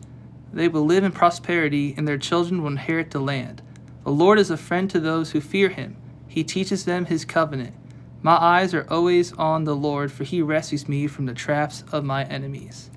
They 0.51 0.67
will 0.67 0.85
live 0.85 1.03
in 1.03 1.11
prosperity, 1.11 1.93
and 1.95 2.07
their 2.07 2.17
children 2.17 2.63
will 2.63 2.71
inherit 2.71 3.11
the 3.11 3.19
land. 3.19 3.61
The 4.03 4.11
Lord 4.11 4.39
is 4.39 4.49
a 4.49 4.57
friend 4.57 4.89
to 4.89 4.99
those 4.99 5.31
who 5.31 5.39
fear 5.39 5.69
him. 5.69 5.97
He 6.33 6.43
teaches 6.43 6.85
them 6.85 7.05
his 7.05 7.25
covenant. 7.25 7.75
My 8.23 8.33
eyes 8.33 8.73
are 8.73 8.87
always 8.89 9.33
on 9.33 9.65
the 9.65 9.75
Lord, 9.75 10.11
for 10.11 10.23
he 10.23 10.41
rescues 10.41 10.89
me 10.89 11.05
from 11.05 11.27
the 11.27 11.35
traps 11.35 11.83
of 11.91 12.03
my 12.03 12.23
enemies. 12.23 12.89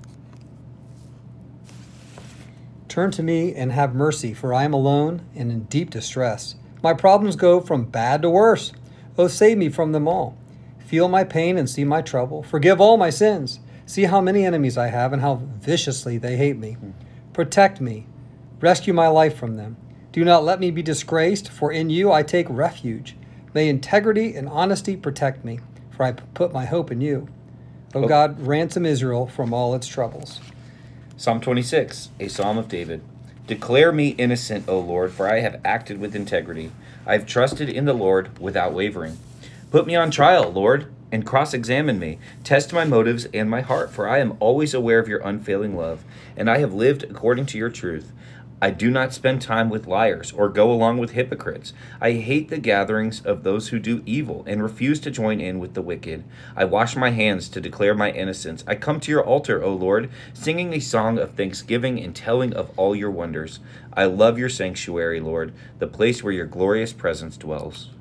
Turn 2.87 3.11
to 3.11 3.21
me 3.21 3.53
and 3.53 3.71
have 3.71 3.93
mercy, 3.93 4.33
for 4.33 4.55
I 4.55 4.63
am 4.63 4.73
alone 4.73 5.21
and 5.35 5.51
in 5.51 5.65
deep 5.65 5.91
distress. 5.91 6.55
My 6.81 6.95
problems 6.95 7.35
go 7.35 7.61
from 7.61 7.85
bad 7.85 8.23
to 8.23 8.29
worse. 8.31 8.71
Oh, 9.19 9.27
save 9.27 9.59
me 9.59 9.69
from 9.69 9.91
them 9.91 10.07
all. 10.07 10.35
Feel 10.79 11.07
my 11.07 11.23
pain 11.23 11.59
and 11.59 11.69
see 11.69 11.83
my 11.83 12.01
trouble. 12.01 12.41
Forgive 12.41 12.81
all 12.81 12.97
my 12.97 13.11
sins. 13.11 13.59
See 13.85 14.05
how 14.05 14.19
many 14.19 14.47
enemies 14.47 14.79
I 14.79 14.87
have 14.87 15.13
and 15.13 15.21
how 15.21 15.35
viciously 15.59 16.17
they 16.17 16.37
hate 16.37 16.57
me. 16.57 16.75
Protect 17.33 17.79
me. 17.81 18.07
Rescue 18.61 18.93
my 18.93 19.09
life 19.09 19.37
from 19.37 19.57
them. 19.57 19.77
Do 20.11 20.25
not 20.25 20.43
let 20.43 20.59
me 20.59 20.71
be 20.71 20.81
disgraced, 20.81 21.49
for 21.49 21.71
in 21.71 21.91
you 21.91 22.11
I 22.11 22.23
take 22.23 22.47
refuge. 22.49 23.15
May 23.53 23.69
integrity 23.69 24.35
and 24.35 24.47
honesty 24.47 24.95
protect 24.95 25.43
me, 25.45 25.59
for 25.91 26.03
I 26.03 26.11
put 26.11 26.53
my 26.53 26.65
hope 26.65 26.91
in 26.91 27.01
you. 27.01 27.27
O 27.95 28.03
Oh. 28.03 28.07
God, 28.07 28.45
ransom 28.45 28.85
Israel 28.85 29.27
from 29.27 29.53
all 29.53 29.73
its 29.73 29.87
troubles. 29.87 30.39
Psalm 31.15 31.41
26, 31.41 32.09
a 32.19 32.27
psalm 32.27 32.57
of 32.57 32.67
David. 32.67 33.01
Declare 33.47 33.91
me 33.93 34.09
innocent, 34.09 34.67
O 34.67 34.79
Lord, 34.79 35.11
for 35.13 35.27
I 35.29 35.39
have 35.39 35.61
acted 35.63 35.99
with 35.99 36.15
integrity. 36.15 36.71
I 37.05 37.13
have 37.13 37.25
trusted 37.25 37.69
in 37.69 37.85
the 37.85 37.93
Lord 37.93 38.37
without 38.39 38.73
wavering. 38.73 39.17
Put 39.71 39.87
me 39.87 39.95
on 39.95 40.11
trial, 40.11 40.51
Lord, 40.51 40.91
and 41.11 41.25
cross 41.25 41.53
examine 41.53 41.97
me. 41.97 42.19
Test 42.43 42.73
my 42.73 42.83
motives 42.83 43.25
and 43.33 43.49
my 43.49 43.61
heart, 43.61 43.89
for 43.91 44.07
I 44.07 44.19
am 44.19 44.35
always 44.41 44.73
aware 44.73 44.99
of 44.99 45.07
your 45.07 45.21
unfailing 45.21 45.75
love, 45.77 46.03
and 46.35 46.49
I 46.49 46.57
have 46.57 46.73
lived 46.73 47.03
according 47.03 47.45
to 47.47 47.57
your 47.57 47.69
truth. 47.69 48.11
I 48.59 48.71
do 48.71 48.89
not 48.89 49.13
spend 49.13 49.43
time 49.43 49.69
with 49.69 49.85
liars 49.85 50.31
or 50.31 50.49
go 50.49 50.71
along 50.71 50.97
with 50.97 51.11
hypocrites. 51.11 51.73
I 52.01 52.13
hate 52.13 52.49
the 52.49 52.57
gatherings 52.57 53.21
of 53.21 53.43
those 53.43 53.67
who 53.67 53.77
do 53.77 54.01
evil 54.07 54.43
and 54.47 54.63
refuse 54.63 54.99
to 55.01 55.11
join 55.11 55.39
in 55.39 55.59
with 55.59 55.75
the 55.75 55.81
wicked. 55.83 56.23
I 56.55 56.65
wash 56.65 56.95
my 56.95 57.11
hands 57.11 57.49
to 57.49 57.61
declare 57.61 57.93
my 57.93 58.09
innocence. 58.09 58.63
I 58.65 58.73
come 58.73 58.99
to 59.01 59.11
your 59.11 59.23
altar, 59.23 59.63
O 59.63 59.75
Lord, 59.75 60.09
singing 60.33 60.73
a 60.73 60.79
song 60.79 61.19
of 61.19 61.35
thanksgiving 61.35 61.99
and 61.99 62.15
telling 62.15 62.51
of 62.51 62.71
all 62.79 62.95
your 62.95 63.11
wonders. 63.11 63.59
I 63.93 64.05
love 64.05 64.39
your 64.39 64.49
sanctuary, 64.49 65.19
Lord, 65.19 65.53
the 65.77 65.85
place 65.85 66.23
where 66.23 66.33
your 66.33 66.47
glorious 66.47 66.93
presence 66.93 67.37
dwells. 67.37 67.91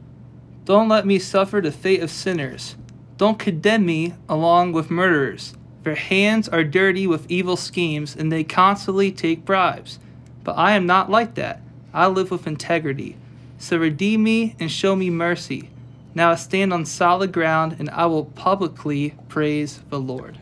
Don't 0.65 0.89
let 0.89 1.05
me 1.05 1.19
suffer 1.19 1.61
the 1.61 1.71
fate 1.71 2.03
of 2.03 2.11
sinners. 2.11 2.77
Don't 3.19 3.39
condemn 3.39 3.85
me 3.85 4.15
along 4.27 4.73
with 4.73 4.91
murderers. 4.91 5.53
Their 5.83 5.97
hands 5.97 6.49
are 6.49 6.65
dirty 6.65 7.07
with 7.07 7.31
evil 7.31 7.57
schemes, 7.57 8.17
and 8.17 8.33
they 8.33 8.43
constantly 8.43 9.13
take 9.13 9.45
bribes. 9.45 9.99
But 10.47 10.57
I 10.57 10.77
am 10.77 10.87
not 10.87 11.11
like 11.11 11.35
that. 11.35 11.61
I 11.93 12.07
live 12.07 12.31
with 12.31 12.47
integrity. 12.47 13.17
So 13.59 13.79
redeem 13.79 14.23
me 14.23 14.55
and 14.61 14.71
show 14.71 14.95
me 14.95 15.11
mercy. 15.11 15.71
Now 16.15 16.31
I 16.31 16.37
stand 16.37 16.73
on 16.73 16.87
solid 16.87 17.33
ground, 17.33 17.75
and 17.81 17.91
I 17.91 18.07
will 18.07 18.27
publicly 18.27 19.17
praise 19.29 19.81
the 19.91 19.99
Lord. 19.99 20.39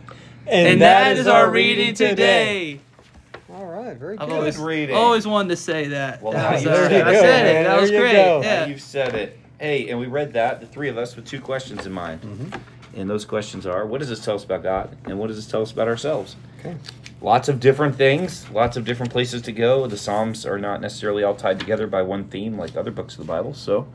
And, 0.47 0.83
that 0.83 1.17
is 1.17 1.27
our 1.27 1.51
reading 1.51 1.95
today. 1.95 2.81
All 3.51 3.65
right, 3.65 3.97
very 3.97 4.19
good. 4.19 4.23
I've 4.25 4.29
good. 4.29 4.37
always, 4.37 4.59
reading. 4.59 4.95
always 4.95 5.27
wanted 5.27 5.49
to 5.49 5.57
say 5.57 5.89
that. 5.89 6.21
Well, 6.21 6.35
That 6.35 6.53
was, 6.53 6.65
you 6.65 6.71
uh, 6.71 6.75
said 6.75 6.93
it. 6.93 7.07
I 7.07 7.15
said 7.15 7.47
it. 7.47 7.53
man. 7.55 7.65
That 7.65 7.81
was 7.81 7.91
There 7.91 7.99
you 8.01 8.13
great. 8.13 8.13
go. 8.13 8.43
Yeah. 8.43 8.67
You've 8.67 8.83
said 8.83 9.15
it. 9.15 9.39
Hey, 9.59 9.89
and 9.89 9.99
we 9.99 10.07
read 10.07 10.35
that, 10.35 10.61
the 10.61 10.67
three 10.67 10.91
of 10.91 10.99
us, 10.99 11.17
with 11.17 11.25
two 11.25 11.41
questions 11.41 11.87
in 11.87 11.93
mind. 11.93 12.61
And 12.95 13.09
those 13.09 13.25
questions 13.25 13.67
are 13.67 13.87
what 13.87 14.01
does 14.01 14.11
this 14.11 14.23
tell 14.23 14.35
us 14.35 14.45
about 14.45 14.63
God? 14.63 14.95
And 15.07 15.19
what 15.19 15.29
does 15.29 15.37
this 15.37 15.47
tell 15.47 15.63
us 15.63 15.73
about 15.73 15.89
ourselves? 15.89 16.37
Okay. 16.61 16.77
Lots 17.25 17.49
of 17.49 17.59
different 17.59 17.97
things, 17.97 18.51
lots 18.51 18.77
of 18.77 18.85
different 18.85 19.11
places 19.11 19.41
to 19.43 19.53
go. 19.53 19.87
The 19.87 19.97
Psalms 19.97 20.45
are 20.45 20.59
not 20.59 20.83
necessarily 20.83 21.23
all 21.23 21.35
tied 21.35 21.59
together 21.59 21.87
by 21.87 22.03
one 22.03 22.25
theme 22.25 22.59
like 22.59 22.77
other 22.77 22.91
books 22.91 23.15
of 23.15 23.21
the 23.21 23.25
Bible. 23.25 23.55
So 23.55 23.89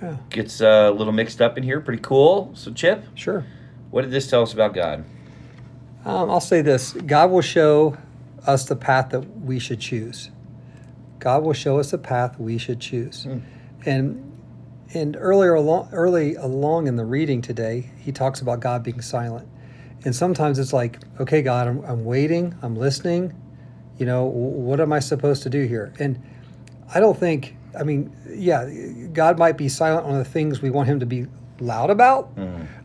Yeah. 0.00 0.18
gets 0.30 0.60
uh, 0.60 0.88
a 0.88 0.92
little 0.92 1.12
mixed 1.12 1.42
up 1.42 1.58
in 1.58 1.64
here. 1.64 1.80
Pretty 1.80 2.00
cool. 2.00 2.52
So, 2.54 2.72
Chip, 2.72 3.02
Sure. 3.16 3.44
what 3.90 4.02
did 4.02 4.12
this 4.12 4.30
tell 4.30 4.42
us 4.42 4.52
about 4.52 4.74
God? 4.74 5.02
Um, 6.04 6.30
I'll 6.30 6.38
say 6.40 6.62
this 6.62 6.92
God 6.92 7.32
will 7.32 7.40
show 7.42 7.96
us 8.46 8.64
the 8.66 8.76
path 8.76 9.10
that 9.10 9.22
we 9.40 9.58
should 9.58 9.80
choose. 9.80 10.30
God 11.18 11.42
will 11.42 11.54
show 11.54 11.80
us 11.80 11.90
the 11.90 11.98
path 11.98 12.38
we 12.38 12.58
should 12.58 12.78
choose. 12.78 13.24
Hmm. 13.24 13.38
And 13.84 14.24
and 14.94 15.16
earlier 15.18 15.54
along, 15.54 15.88
early 15.92 16.36
along 16.36 16.86
in 16.86 16.94
the 16.94 17.04
reading 17.04 17.42
today, 17.42 17.90
he 17.98 18.12
talks 18.12 18.40
about 18.40 18.60
God 18.60 18.84
being 18.84 19.00
silent. 19.00 19.48
And 20.04 20.14
sometimes 20.14 20.58
it's 20.58 20.72
like, 20.72 20.98
okay, 21.20 21.42
God, 21.42 21.66
I'm, 21.66 21.84
I'm 21.84 22.04
waiting, 22.04 22.54
I'm 22.62 22.76
listening. 22.76 23.34
You 23.98 24.06
know, 24.06 24.24
what 24.24 24.80
am 24.80 24.92
I 24.92 25.00
supposed 25.00 25.42
to 25.42 25.50
do 25.50 25.64
here? 25.64 25.92
And 25.98 26.22
I 26.94 27.00
don't 27.00 27.18
think, 27.18 27.56
I 27.78 27.82
mean, 27.82 28.14
yeah, 28.28 28.68
God 29.12 29.38
might 29.38 29.56
be 29.56 29.68
silent 29.68 30.06
on 30.06 30.14
the 30.18 30.24
things 30.24 30.62
we 30.62 30.70
want 30.70 30.88
him 30.88 31.00
to 31.00 31.06
be 31.06 31.26
loud 31.60 31.90
about, 31.90 32.30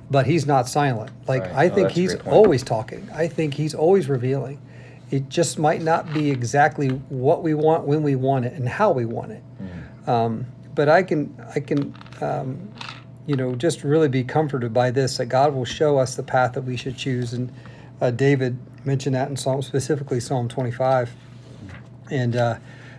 but 0.09 0.25
he's 0.25 0.47
not 0.47 0.67
silent. 0.67 1.11
Like, 1.27 1.43
Right. 1.43 1.51
I 1.53 1.65
Oh, 1.69 1.75
think 1.75 1.89
a 1.91 1.93
he's 1.93 2.15
always 2.25 2.63
talking. 2.63 3.07
I 3.13 3.27
think 3.27 3.53
he's 3.53 3.75
always 3.75 4.09
revealing. 4.09 4.59
It 5.11 5.29
just 5.29 5.59
might 5.59 5.83
not 5.83 6.11
be 6.11 6.31
exactly 6.31 6.89
what 6.89 7.43
we 7.43 7.53
want, 7.53 7.85
when 7.85 8.01
we 8.01 8.15
want 8.15 8.45
it, 8.45 8.53
and 8.53 8.67
how 8.67 8.91
we 8.91 9.05
want 9.05 9.31
it. 9.31 9.43
Um, 10.07 10.47
but 10.73 10.89
I 10.89 11.03
can, 11.03 11.33
I 11.55 11.59
can, 11.59 11.93
um, 12.19 12.69
you 13.25 13.35
know, 13.35 13.55
just 13.55 13.83
really 13.83 14.09
be 14.09 14.23
comforted 14.23 14.73
by 14.73 14.91
this 14.91 15.17
that 15.17 15.27
God 15.27 15.53
will 15.53 15.65
show 15.65 15.97
us 15.97 16.15
the 16.15 16.23
path 16.23 16.53
that 16.53 16.63
we 16.63 16.75
should 16.75 16.97
choose. 16.97 17.33
And 17.33 17.51
uh, 18.01 18.11
David 18.11 18.57
mentioned 18.85 19.15
that 19.15 19.29
in 19.29 19.37
Psalm, 19.37 19.61
specifically 19.61 20.19
Psalm 20.19 20.47
25. 20.47 21.13
And 22.11 22.35
uh, 22.35 22.57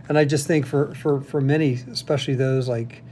and 0.08 0.18
I 0.18 0.24
just 0.24 0.46
think 0.46 0.66
for, 0.66 0.94
for, 0.94 1.20
for 1.20 1.40
many, 1.40 1.74
especially 1.90 2.34
those 2.34 2.68
like, 2.68 3.02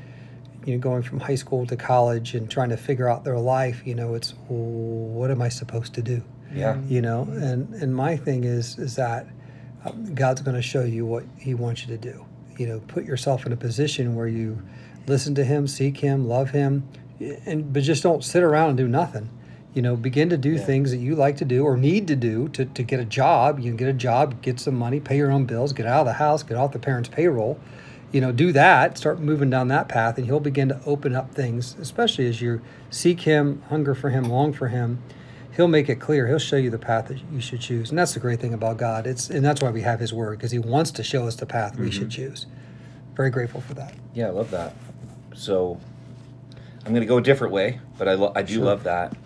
you 0.67 0.75
know, 0.75 0.79
going 0.79 1.03
from 1.03 1.21
high 1.21 1.35
school 1.37 1.67
to 1.67 1.77
college 1.77 2.35
and 2.35 2.51
trying 2.51 2.69
to 2.69 2.77
figure 2.77 3.09
out 3.09 3.25
their 3.25 3.39
life, 3.39 3.83
you 3.87 3.95
know, 3.95 4.15
it's 4.15 4.35
what 4.49 5.31
am 5.31 5.41
I 5.41 5.49
supposed 5.49 5.95
to 5.95 6.03
do? 6.03 6.23
Yeah. 6.55 6.79
you 6.87 7.01
know 7.01 7.23
and 7.31 7.73
and 7.75 7.95
my 7.95 8.17
thing 8.17 8.45
is 8.45 8.79
is 8.79 8.97
that 8.97 9.27
um, 9.85 10.15
god's 10.15 10.43
going 10.43 10.55
to 10.55 10.63
show 10.63 10.85
you 10.85 11.07
what 11.07 11.25
he 11.39 11.55
wants 11.55 11.83
you 11.83 11.89
to 11.89 11.99
do 11.99 12.25
you 12.59 12.67
know 12.67 12.81
put 12.81 13.05
yourself 13.05 13.47
in 13.47 13.53
a 13.53 13.57
position 13.57 14.15
where 14.15 14.27
you 14.27 14.63
listen 15.07 15.35
to 15.37 15.45
him 15.45 15.67
seek 15.67 15.97
him 15.97 16.29
love 16.29 16.51
him 16.51 16.87
and 17.21 17.73
but 17.73 17.83
just 17.83 18.03
don't 18.03 18.25
sit 18.25 18.43
around 18.43 18.71
and 18.71 18.79
do 18.79 18.89
nothing. 18.89 19.29
You 19.75 19.83
know 19.83 19.97
begin 19.97 20.29
to 20.31 20.37
do 20.37 20.53
Yeah. 20.53 20.65
things 20.65 20.91
that 20.91 20.99
you 20.99 21.15
like 21.15 21.37
to 21.39 21.45
do 21.45 21.65
or 21.65 21.77
need 21.77 22.07
to 22.09 22.17
do 22.17 22.49
to, 22.49 22.65
to 22.67 22.83
get 22.83 23.01
a 23.01 23.05
job. 23.05 23.59
You 23.59 23.71
can 23.71 23.77
get 23.77 23.89
a 23.89 23.95
job 23.95 24.43
get 24.43 24.61
some 24.61 24.75
money 24.75 25.01
pay 25.01 25.17
your 25.17 25.31
own 25.31 25.47
bills 25.47 25.73
get 25.73 25.87
out 25.87 26.01
of 26.01 26.07
the 26.07 26.13
house 26.15 26.43
get 26.43 26.57
off 26.57 26.73
the 26.73 26.79
parents 26.79 27.09
payroll. 27.09 27.59
You 28.13 28.21
know 28.21 28.33
do 28.33 28.53
that 28.53 28.99
start 28.99 29.21
moving 29.21 29.49
down 29.49 29.69
that 29.69 29.89
path 29.89 30.19
and 30.19 30.27
he'll 30.27 30.41
begin 30.41 30.69
to 30.69 30.81
open 30.85 31.15
up 31.15 31.35
things 31.35 31.77
especially 31.81 32.29
as 32.29 32.43
you 32.43 32.61
seek 32.91 33.21
him 33.21 33.63
hunger 33.69 33.95
for 33.95 34.11
him 34.11 34.25
long 34.25 34.53
for 34.53 34.69
him. 34.69 35.03
He'll 35.57 35.69
make 35.69 35.91
it 35.91 35.97
clear. 35.97 36.29
He'll 36.29 36.39
show 36.39 36.57
you 36.57 36.71
the 36.71 36.79
path 36.79 37.09
that 37.09 37.19
you 37.31 37.41
should 37.41 37.61
choose. 37.61 37.91
And 37.91 37.99
that's 37.99 38.15
the 38.15 38.21
great 38.21 38.41
thing 38.41 38.55
about 38.55 38.77
god. 38.77 39.07
It's 39.07 39.31
and 39.31 39.45
that's 39.45 39.63
why 39.63 39.71
we 39.71 39.83
have 39.83 40.01
his 40.01 40.13
word 40.13 40.39
because 40.39 40.51
he 40.51 40.59
wants 40.59 40.91
to 40.93 41.03
show 41.03 41.27
us 41.27 41.37
the 41.37 41.47
path 41.47 41.79
we 41.79 41.91
should 41.91 42.09
mm-hmm. 42.09 42.29
choose. 42.29 42.47
Very 43.15 43.31
grateful 43.31 43.61
for 43.61 43.75
that. 43.75 43.95
Yeah, 44.15 44.29
I 44.29 44.31
love 44.31 44.51
that. 44.51 44.75
So 45.35 45.79
I'm 46.85 46.93
going 46.93 47.03
to 47.03 47.07
go 47.07 47.19
a 47.19 47.23
different 47.23 47.53
way, 47.53 47.81
but 47.99 48.09
I, 48.09 48.15
lo- 48.15 48.33
I 48.35 48.43
do 48.43 48.55
Sure. 48.55 48.65
love 48.65 48.85
that. 48.85 49.17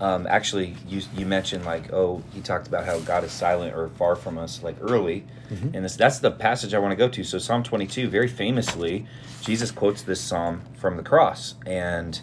Um, 0.00 0.26
actually, 0.26 0.76
you, 0.88 1.02
you 1.16 1.24
mentioned 1.24 1.64
like, 1.64 1.92
oh, 1.92 2.22
he 2.32 2.40
talked 2.40 2.66
about 2.66 2.84
how 2.84 2.98
God 3.00 3.24
is 3.24 3.30
silent 3.32 3.76
or 3.76 3.88
far 3.90 4.16
from 4.16 4.38
us, 4.38 4.62
like 4.62 4.76
early, 4.80 5.24
and 5.50 5.84
this 5.84 5.94
that's 5.94 6.18
the 6.18 6.32
passage 6.32 6.74
I 6.74 6.78
want 6.80 6.90
to 6.92 6.96
go 6.96 7.08
to. 7.08 7.22
So 7.22 7.38
Psalm 7.38 7.62
22, 7.62 8.08
very 8.08 8.26
famously, 8.26 9.06
Jesus 9.42 9.70
quotes 9.70 10.02
this 10.02 10.20
psalm 10.20 10.62
from 10.76 10.96
the 10.96 11.02
cross, 11.04 11.54
and 11.64 12.20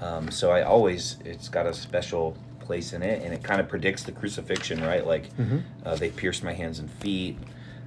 um, 0.00 0.30
so 0.32 0.50
I 0.50 0.62
always 0.62 1.16
it's 1.24 1.48
got 1.48 1.64
a 1.66 1.72
special 1.72 2.36
place 2.60 2.92
in 2.92 3.02
it, 3.02 3.22
and 3.22 3.32
it 3.32 3.44
kind 3.44 3.60
of 3.60 3.68
predicts 3.68 4.02
the 4.02 4.12
crucifixion, 4.12 4.82
right? 4.82 5.06
Like 5.06 5.30
uh, 5.86 5.94
they 5.94 6.10
pierced 6.10 6.42
my 6.42 6.52
hands 6.54 6.80
and 6.80 6.90
feet. 6.90 7.38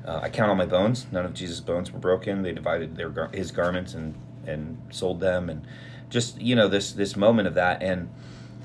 Uh, 0.05 0.21
I 0.23 0.29
count 0.29 0.49
all 0.49 0.55
my 0.55 0.65
bones. 0.67 1.07
None 1.11 1.25
of 1.25 1.33
Jesus' 1.33 1.59
bones 1.59 1.91
were 1.91 1.99
broken. 1.99 2.41
They 2.41 2.53
divided 2.53 2.95
their 2.95 3.09
gar- 3.09 3.31
his 3.33 3.51
garments 3.51 3.93
and 3.95 4.15
and 4.47 4.77
sold 4.91 5.19
them, 5.19 5.49
and 5.49 5.65
just 6.09 6.39
you 6.41 6.55
know 6.55 6.67
this 6.67 6.91
this 6.91 7.15
moment 7.15 7.47
of 7.47 7.53
that. 7.55 7.81
And 7.81 8.09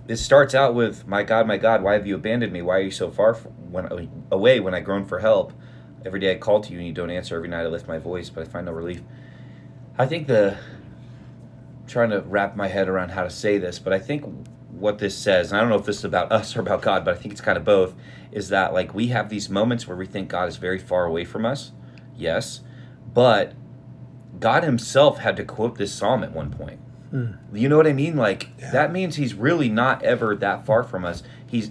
it 0.08 0.16
starts 0.16 0.54
out 0.54 0.74
with, 0.74 1.06
"My 1.06 1.22
God, 1.22 1.46
my 1.46 1.56
God, 1.56 1.82
why 1.82 1.94
have 1.94 2.06
you 2.06 2.14
abandoned 2.14 2.52
me? 2.52 2.62
Why 2.62 2.76
are 2.78 2.82
you 2.82 2.90
so 2.90 3.10
far 3.10 3.34
when 3.34 4.08
away 4.30 4.60
when 4.60 4.74
I 4.74 4.80
groan 4.80 5.04
for 5.04 5.20
help? 5.20 5.52
Every 6.04 6.20
day 6.20 6.32
I 6.32 6.38
call 6.38 6.60
to 6.62 6.72
you 6.72 6.78
and 6.78 6.86
you 6.86 6.92
don't 6.92 7.10
answer. 7.10 7.36
Every 7.36 7.48
night 7.48 7.62
I 7.62 7.66
lift 7.66 7.86
my 7.86 7.98
voice, 7.98 8.30
but 8.30 8.46
I 8.46 8.50
find 8.50 8.66
no 8.66 8.72
relief." 8.72 9.02
I 9.98 10.06
think 10.06 10.28
the 10.28 10.56
trying 11.86 12.10
to 12.10 12.20
wrap 12.20 12.56
my 12.56 12.68
head 12.68 12.88
around 12.88 13.10
how 13.10 13.24
to 13.24 13.30
say 13.30 13.58
this, 13.58 13.78
but 13.78 13.92
I 13.92 13.98
think 13.98 14.24
what 14.70 14.98
this 14.98 15.16
says, 15.16 15.50
and 15.50 15.58
I 15.58 15.60
don't 15.60 15.70
know 15.70 15.76
if 15.76 15.84
this 15.84 15.98
is 15.98 16.04
about 16.04 16.32
us 16.32 16.56
or 16.56 16.60
about 16.60 16.82
God, 16.82 17.04
but 17.04 17.14
I 17.14 17.18
think 17.18 17.32
it's 17.32 17.40
kind 17.40 17.58
of 17.58 17.64
both, 17.64 17.94
is 18.32 18.48
that 18.48 18.72
like 18.72 18.94
we 18.94 19.08
have 19.08 19.28
these 19.28 19.50
moments 19.50 19.86
where 19.86 19.96
we 19.96 20.06
think 20.06 20.28
God 20.28 20.48
is 20.48 20.56
very 20.56 20.78
far 20.78 21.04
away 21.04 21.24
from 21.24 21.44
us. 21.44 21.72
Yes. 22.16 22.60
But 23.12 23.54
God 24.38 24.62
himself 24.62 25.18
had 25.18 25.36
to 25.36 25.44
quote 25.44 25.76
this 25.76 25.92
psalm 25.92 26.22
at 26.22 26.32
one 26.32 26.50
point. 26.50 26.80
Mm. 27.12 27.38
You 27.52 27.68
know 27.68 27.76
what 27.76 27.86
I 27.86 27.92
mean? 27.92 28.16
Like 28.16 28.56
that 28.58 28.92
means 28.92 29.16
he's 29.16 29.34
really 29.34 29.68
not 29.68 30.02
ever 30.02 30.36
that 30.36 30.64
far 30.64 30.82
from 30.82 31.04
us. 31.04 31.22
He's 31.46 31.70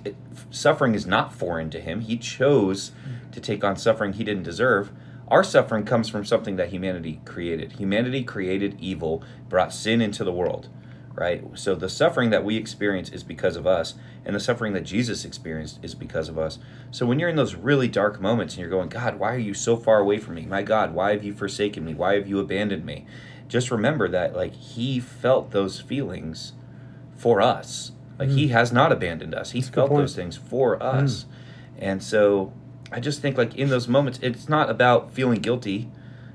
suffering 0.50 0.96
is 0.96 1.06
not 1.06 1.34
foreign 1.34 1.70
to 1.72 1.80
him. 1.80 2.02
He 2.02 2.18
chose 2.18 2.92
mm. 3.08 3.32
to 3.32 3.40
take 3.40 3.64
on 3.64 3.78
suffering 3.78 4.14
he 4.14 4.24
didn't 4.24 4.44
deserve. 4.44 4.92
Our 5.30 5.44
suffering 5.44 5.86
comes 5.86 6.10
from 6.10 6.26
something 6.26 6.56
that 6.56 6.70
humanity 6.70 7.22
created. 7.24 7.74
Humanity 7.74 8.24
created 8.24 8.78
evil, 8.80 9.24
brought 9.48 9.72
sin 9.72 10.02
into 10.02 10.24
the 10.24 10.32
world, 10.32 10.70
right? 11.14 11.44
So 11.54 11.76
the 11.76 11.88
suffering 11.88 12.32
that 12.32 12.44
we 12.44 12.58
experience 12.58 13.10
is 13.10 13.24
because 13.24 13.56
of 13.56 13.68
us, 13.68 13.94
and 14.26 14.36
the 14.36 14.40
suffering 14.40 14.74
that 14.74 14.86
Jesus 14.86 15.26
experienced 15.26 15.80
is 15.84 15.94
because 15.94 16.30
of 16.30 16.40
us. 16.40 16.58
So 16.90 17.06
when 17.06 17.20
you're 17.20 17.30
in 17.30 17.36
those 17.36 17.54
really 17.54 17.88
dark 17.88 18.20
moments 18.20 18.56
and 18.56 18.62
you're 18.62 18.72
going, 18.72 18.90
God, 18.90 19.20
why 19.20 19.36
are 19.36 19.38
you 19.38 19.54
so 19.54 19.78
far 19.78 20.00
away 20.00 20.18
from 20.18 20.34
me? 20.34 20.48
My 20.48 20.64
God, 20.64 20.96
why 20.96 21.12
have 21.12 21.24
you 21.24 21.34
forsaken 21.34 21.86
me? 21.86 21.94
Why 21.94 22.16
have 22.16 22.28
you 22.28 22.40
abandoned 22.40 22.84
me? 22.84 23.06
Just 23.50 23.72
remember 23.72 24.08
that 24.08 24.36
like 24.36 24.54
he 24.54 25.00
felt 25.00 25.52
those 25.52 25.82
feelings 25.82 26.54
for 27.18 27.42
us. 27.42 27.92
Like 28.18 28.30
he 28.30 28.50
has 28.50 28.72
not 28.72 28.92
abandoned 28.92 29.34
us. 29.34 29.52
He 29.52 29.62
good 29.62 29.74
felt 29.74 29.90
those 29.90 30.16
things 30.16 30.38
for 30.38 30.82
us. 30.82 31.26
And 31.78 32.04
so 32.04 32.54
I 32.92 33.00
just 33.00 33.22
think 33.22 33.38
like 33.38 33.56
in 33.56 33.70
those 33.70 33.88
moments 33.88 34.20
it's 34.22 34.48
not 34.48 34.70
about 34.70 35.12
feeling 35.12 35.42
guilty. 35.42 35.90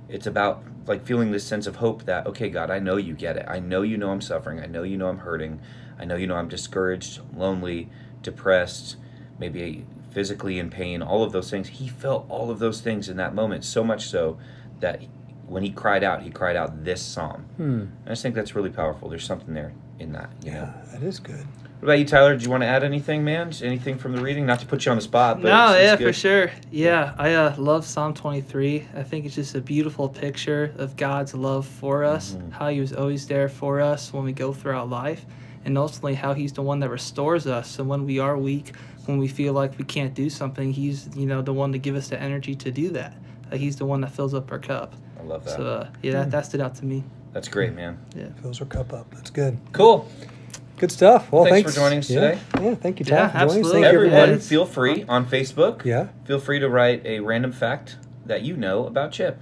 It's 0.08 0.26
about 0.26 0.64
like 0.86 1.04
feeling 1.06 1.30
this 1.30 1.46
sense 1.46 1.66
of 1.66 1.76
hope 1.76 2.04
that 2.04 2.26
okay 2.26 2.50
God, 2.50 2.70
I 2.70 2.80
know 2.80 2.96
you 2.96 3.14
get 3.14 3.36
it. 3.36 3.46
I 3.48 3.60
know 3.60 3.82
you 3.82 3.96
know 3.96 4.10
I'm 4.10 4.20
suffering. 4.20 4.60
I 4.60 4.66
know 4.66 4.82
you 4.82 4.96
know 4.96 5.08
I'm 5.08 5.18
hurting. 5.18 5.60
I 5.98 6.04
know 6.04 6.16
you 6.16 6.26
know 6.26 6.36
I'm 6.36 6.48
discouraged, 6.48 7.20
lonely, 7.36 7.88
depressed, 8.22 8.96
maybe 9.38 9.86
physically 10.10 10.58
in 10.58 10.70
pain, 10.70 11.02
all 11.02 11.22
of 11.22 11.32
those 11.32 11.50
things. 11.50 11.68
He 11.68 11.88
felt 11.88 12.26
all 12.28 12.50
of 12.50 12.58
those 12.58 12.80
things 12.80 13.08
in 13.08 13.16
that 13.18 13.34
moment 13.34 13.64
so 13.64 13.84
much 13.84 14.08
so 14.08 14.38
that 14.80 15.02
when 15.46 15.62
he 15.62 15.70
cried 15.70 16.02
out, 16.04 16.22
he 16.22 16.30
cried 16.30 16.56
out 16.56 16.84
this 16.84 17.02
psalm. 17.02 17.42
Hmm. 17.56 17.84
I 18.06 18.10
just 18.10 18.22
think 18.22 18.34
that's 18.34 18.54
really 18.54 18.70
powerful. 18.70 19.08
There's 19.08 19.24
something 19.26 19.54
there 19.54 19.72
in 19.98 20.12
that, 20.12 20.30
you 20.42 20.50
know. 20.50 20.56
yeah 20.58 20.72
that 20.92 21.02
is 21.02 21.20
good 21.20 21.46
What 21.80 21.82
about 21.88 21.98
you, 22.00 22.04
Tyler? 22.04 22.36
Do 22.36 22.44
you 22.44 22.50
want 22.50 22.62
to 22.62 22.66
add 22.66 22.82
anything, 22.82 23.22
man? 23.24 23.52
Anything 23.62 23.96
from 23.98 24.16
the 24.16 24.20
reading? 24.22 24.44
Not 24.46 24.58
to 24.60 24.66
put 24.66 24.84
you 24.84 24.90
on 24.90 24.96
the 24.96 25.02
spot, 25.02 25.40
but 25.42 25.48
no, 25.48 25.64
it's- 25.74 25.74
it's 25.74 25.82
yeah, 25.84 25.96
good. 25.96 26.06
for 26.14 26.20
sure. 26.20 26.50
Yeah, 26.72 27.14
I 27.18 27.34
uh, 27.34 27.54
love 27.58 27.84
Psalm 27.86 28.12
23. 28.14 28.88
I 28.96 29.02
think 29.04 29.24
it's 29.26 29.34
just 29.36 29.54
a 29.54 29.60
beautiful 29.60 30.08
picture 30.08 30.72
of 30.78 30.96
God's 30.96 31.34
love 31.34 31.66
for 31.66 32.02
us, 32.04 32.32
Mm-hmm. 32.32 32.50
how 32.50 32.68
He 32.68 32.80
was 32.80 32.92
always 32.92 33.26
there 33.26 33.48
for 33.48 33.80
us 33.80 34.12
when 34.12 34.24
we 34.24 34.32
go 34.32 34.52
throughout 34.52 34.88
life, 34.90 35.24
and 35.64 35.76
ultimately 35.78 36.14
how 36.14 36.32
He's 36.34 36.52
the 36.52 36.62
one 36.62 36.80
that 36.80 36.88
restores 36.90 37.46
us. 37.46 37.68
So 37.70 37.84
when 37.84 38.04
we 38.06 38.18
are 38.18 38.36
weak, 38.36 38.72
when 39.06 39.18
we 39.18 39.28
feel 39.28 39.52
like 39.52 39.76
we 39.78 39.84
can't 39.84 40.14
do 40.14 40.28
something, 40.30 40.72
He's 40.72 41.08
you 41.14 41.26
know 41.26 41.42
the 41.42 41.52
one 41.52 41.70
to 41.72 41.78
give 41.78 41.94
us 41.94 42.08
the 42.08 42.20
energy 42.20 42.54
to 42.56 42.70
do 42.72 42.88
that. 42.90 43.14
Uh, 43.52 43.56
he's 43.58 43.76
the 43.76 43.84
one 43.84 44.00
that 44.00 44.10
fills 44.10 44.32
up 44.34 44.50
our 44.50 44.58
cup. 44.58 44.94
I 45.24 45.26
love 45.26 45.44
that. 45.44 45.56
So 45.56 45.66
uh, 45.66 45.88
yeah, 46.02 46.12
that, 46.12 46.30
that 46.30 46.46
stood 46.46 46.60
out 46.60 46.74
to 46.76 46.84
me. 46.84 47.02
That's 47.32 47.48
great, 47.48 47.72
man. 47.72 47.98
Yeah, 48.16 48.28
fills 48.42 48.58
her 48.58 48.64
cup 48.64 48.92
up. 48.92 49.10
That's 49.12 49.30
good. 49.30 49.58
Cool. 49.72 50.08
Good 50.76 50.92
stuff. 50.92 51.30
Well, 51.32 51.44
Thanks 51.44 51.54
thanks, 51.56 51.72
for 51.74 51.80
joining 51.80 51.98
us 52.00 52.10
yeah. 52.10 52.20
today. 52.20 52.40
Yeah, 52.62 52.74
thank 52.74 53.00
you, 53.00 53.06
Yeah, 53.08 53.16
Tom, 53.16 53.30
for 53.30 53.32
joining 53.32 53.36
us. 53.36 53.42
absolutely. 53.56 53.72
Thank 53.72 53.82
you, 53.92 53.98
Everyone, 53.98 54.16
everybody. 54.18 54.40
feel 54.44 54.66
free 54.66 55.04
on 55.08 55.26
Facebook. 55.26 55.84
Yeah. 55.84 56.08
Feel 56.24 56.40
free 56.40 56.58
to 56.58 56.68
write 56.68 57.06
a 57.06 57.20
random 57.20 57.52
fact 57.52 57.96
that 58.26 58.42
you 58.42 58.56
know 58.56 58.86
about 58.86 59.12
Chip. 59.12 59.40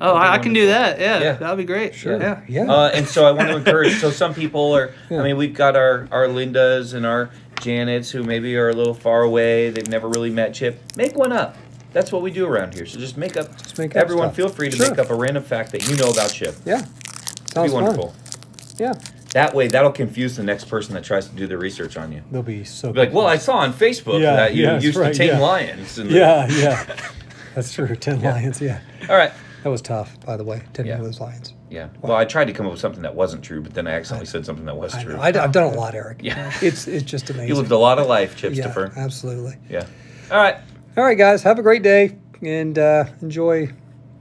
Oh, 0.00 0.14
I, 0.14 0.34
I 0.34 0.38
can 0.38 0.52
do 0.52 0.66
that. 0.66 1.00
Yeah, 1.00 1.20
Yeah. 1.20 1.32
that'd 1.34 1.56
be 1.56 1.64
great. 1.64 1.94
Sure. 1.94 2.18
Yeah. 2.20 2.42
Yeah. 2.48 2.70
Uh, 2.72 2.90
and 2.92 3.06
so 3.08 3.26
I 3.26 3.30
want 3.32 3.48
to 3.48 3.56
encourage. 3.56 3.94
So 3.98 4.10
some 4.22 4.34
people 4.34 4.72
are. 4.76 4.92
Yeah. 5.10 5.20
I 5.20 5.22
mean, 5.24 5.36
we've 5.36 5.54
got 5.54 5.74
our 5.74 6.06
our 6.10 6.26
Lindas 6.26 6.92
and 6.94 7.06
our 7.06 7.30
Janets 7.56 8.10
who 8.10 8.22
maybe 8.22 8.56
are 8.56 8.68
a 8.68 8.74
little 8.74 8.94
far 8.94 9.22
away. 9.22 9.70
They've 9.70 9.88
never 9.88 10.08
really 10.08 10.30
met 10.30 10.54
Chip. 10.54 10.80
Make 10.96 11.16
one 11.16 11.32
up. 11.32 11.56
That's 11.96 12.12
what 12.12 12.20
we 12.20 12.30
do 12.30 12.44
around 12.46 12.74
here. 12.74 12.84
So 12.84 12.98
just 12.98 13.16
make 13.16 13.38
up. 13.38 13.56
Just 13.56 13.78
make 13.78 13.96
up 13.96 14.02
everyone, 14.02 14.26
stuff. 14.26 14.36
feel 14.36 14.48
free 14.50 14.68
to 14.68 14.76
Sure. 14.76 14.90
make 14.90 14.98
up 14.98 15.08
a 15.08 15.14
random 15.14 15.42
fact 15.42 15.72
that 15.72 15.88
you 15.88 15.96
know 15.96 16.10
about 16.10 16.30
Chip. 16.30 16.54
Yeah. 16.66 16.80
It'd 16.80 17.54
Sounds 17.54 17.70
be 17.70 17.74
wonderful. 17.74 18.08
fun. 18.10 18.76
Yeah. 18.76 18.92
That 19.32 19.54
way, 19.54 19.68
that'll 19.68 19.92
confuse 19.92 20.36
the 20.36 20.42
next 20.42 20.64
person 20.66 20.92
that 20.92 21.04
tries 21.04 21.26
to 21.26 21.34
do 21.34 21.46
the 21.46 21.56
research 21.56 21.96
on 21.96 22.12
you. 22.12 22.22
They'll 22.30 22.42
be 22.42 22.64
so. 22.64 22.92
Be 22.92 22.98
like, 23.00 23.14
well, 23.14 23.26
I 23.26 23.38
saw 23.38 23.54
on 23.56 23.72
Facebook 23.72 24.20
Yeah, 24.20 24.36
that 24.36 24.54
you 24.54 24.64
yes, 24.64 24.82
used 24.82 24.98
right, 24.98 25.10
to 25.14 25.18
tame 25.18 25.28
yeah. 25.30 25.38
lions. 25.38 25.98
Yeah, 25.98 26.46
yeah. 26.50 26.84
That's 27.54 27.72
true. 27.72 27.96
Ten 27.96 28.20
Yeah. 28.20 28.32
lions. 28.34 28.60
Yeah. 28.60 28.80
All 29.08 29.16
right. 29.16 29.32
That 29.62 29.70
was 29.70 29.80
tough, 29.80 30.20
by 30.26 30.36
the 30.36 30.44
way. 30.44 30.60
Ten 30.74 30.84
Yeah. 30.84 30.98
of 30.98 31.04
those 31.04 31.18
lions. 31.18 31.54
Yeah. 31.70 31.88
Well, 32.02 32.14
I 32.14 32.26
tried 32.26 32.44
to 32.48 32.52
come 32.52 32.66
up 32.66 32.72
with 32.72 32.80
something 32.82 33.02
that 33.04 33.14
wasn't 33.14 33.42
true, 33.42 33.62
but 33.62 33.72
then 33.72 33.86
I 33.86 33.92
accidentally 33.92 34.26
said 34.26 34.44
something 34.44 34.66
that 34.66 34.76
was 34.76 34.94
I 34.94 35.02
true. 35.02 35.18
I, 35.18 35.32
have 35.32 35.50
done 35.52 35.72
a 35.72 35.76
lot, 35.76 35.94
Eric. 35.94 36.20
Yeah. 36.22 36.52
It's 36.60 36.86
it's 36.86 37.04
just 37.04 37.30
amazing. 37.30 37.48
You 37.48 37.54
lived 37.54 37.70
a 37.72 37.78
lot 37.78 37.98
of 37.98 38.06
life, 38.06 38.36
yeah, 38.42 38.50
Chipstopher. 38.50 38.94
absolutely. 38.98 39.56
Yeah. 39.70 39.86
All 40.30 40.36
right. 40.36 40.56
All 40.96 41.04
right, 41.04 41.18
guys. 41.18 41.42
Have 41.42 41.58
a 41.58 41.62
great 41.62 41.82
day 41.82 42.16
and 42.40 42.78
uh, 42.78 43.04
enjoy 43.20 43.70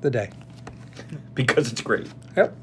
the 0.01 0.10
day. 0.10 0.29
Because 1.34 1.72
it's 1.72 1.79
great. 1.79 2.08
Yep. 2.36 2.53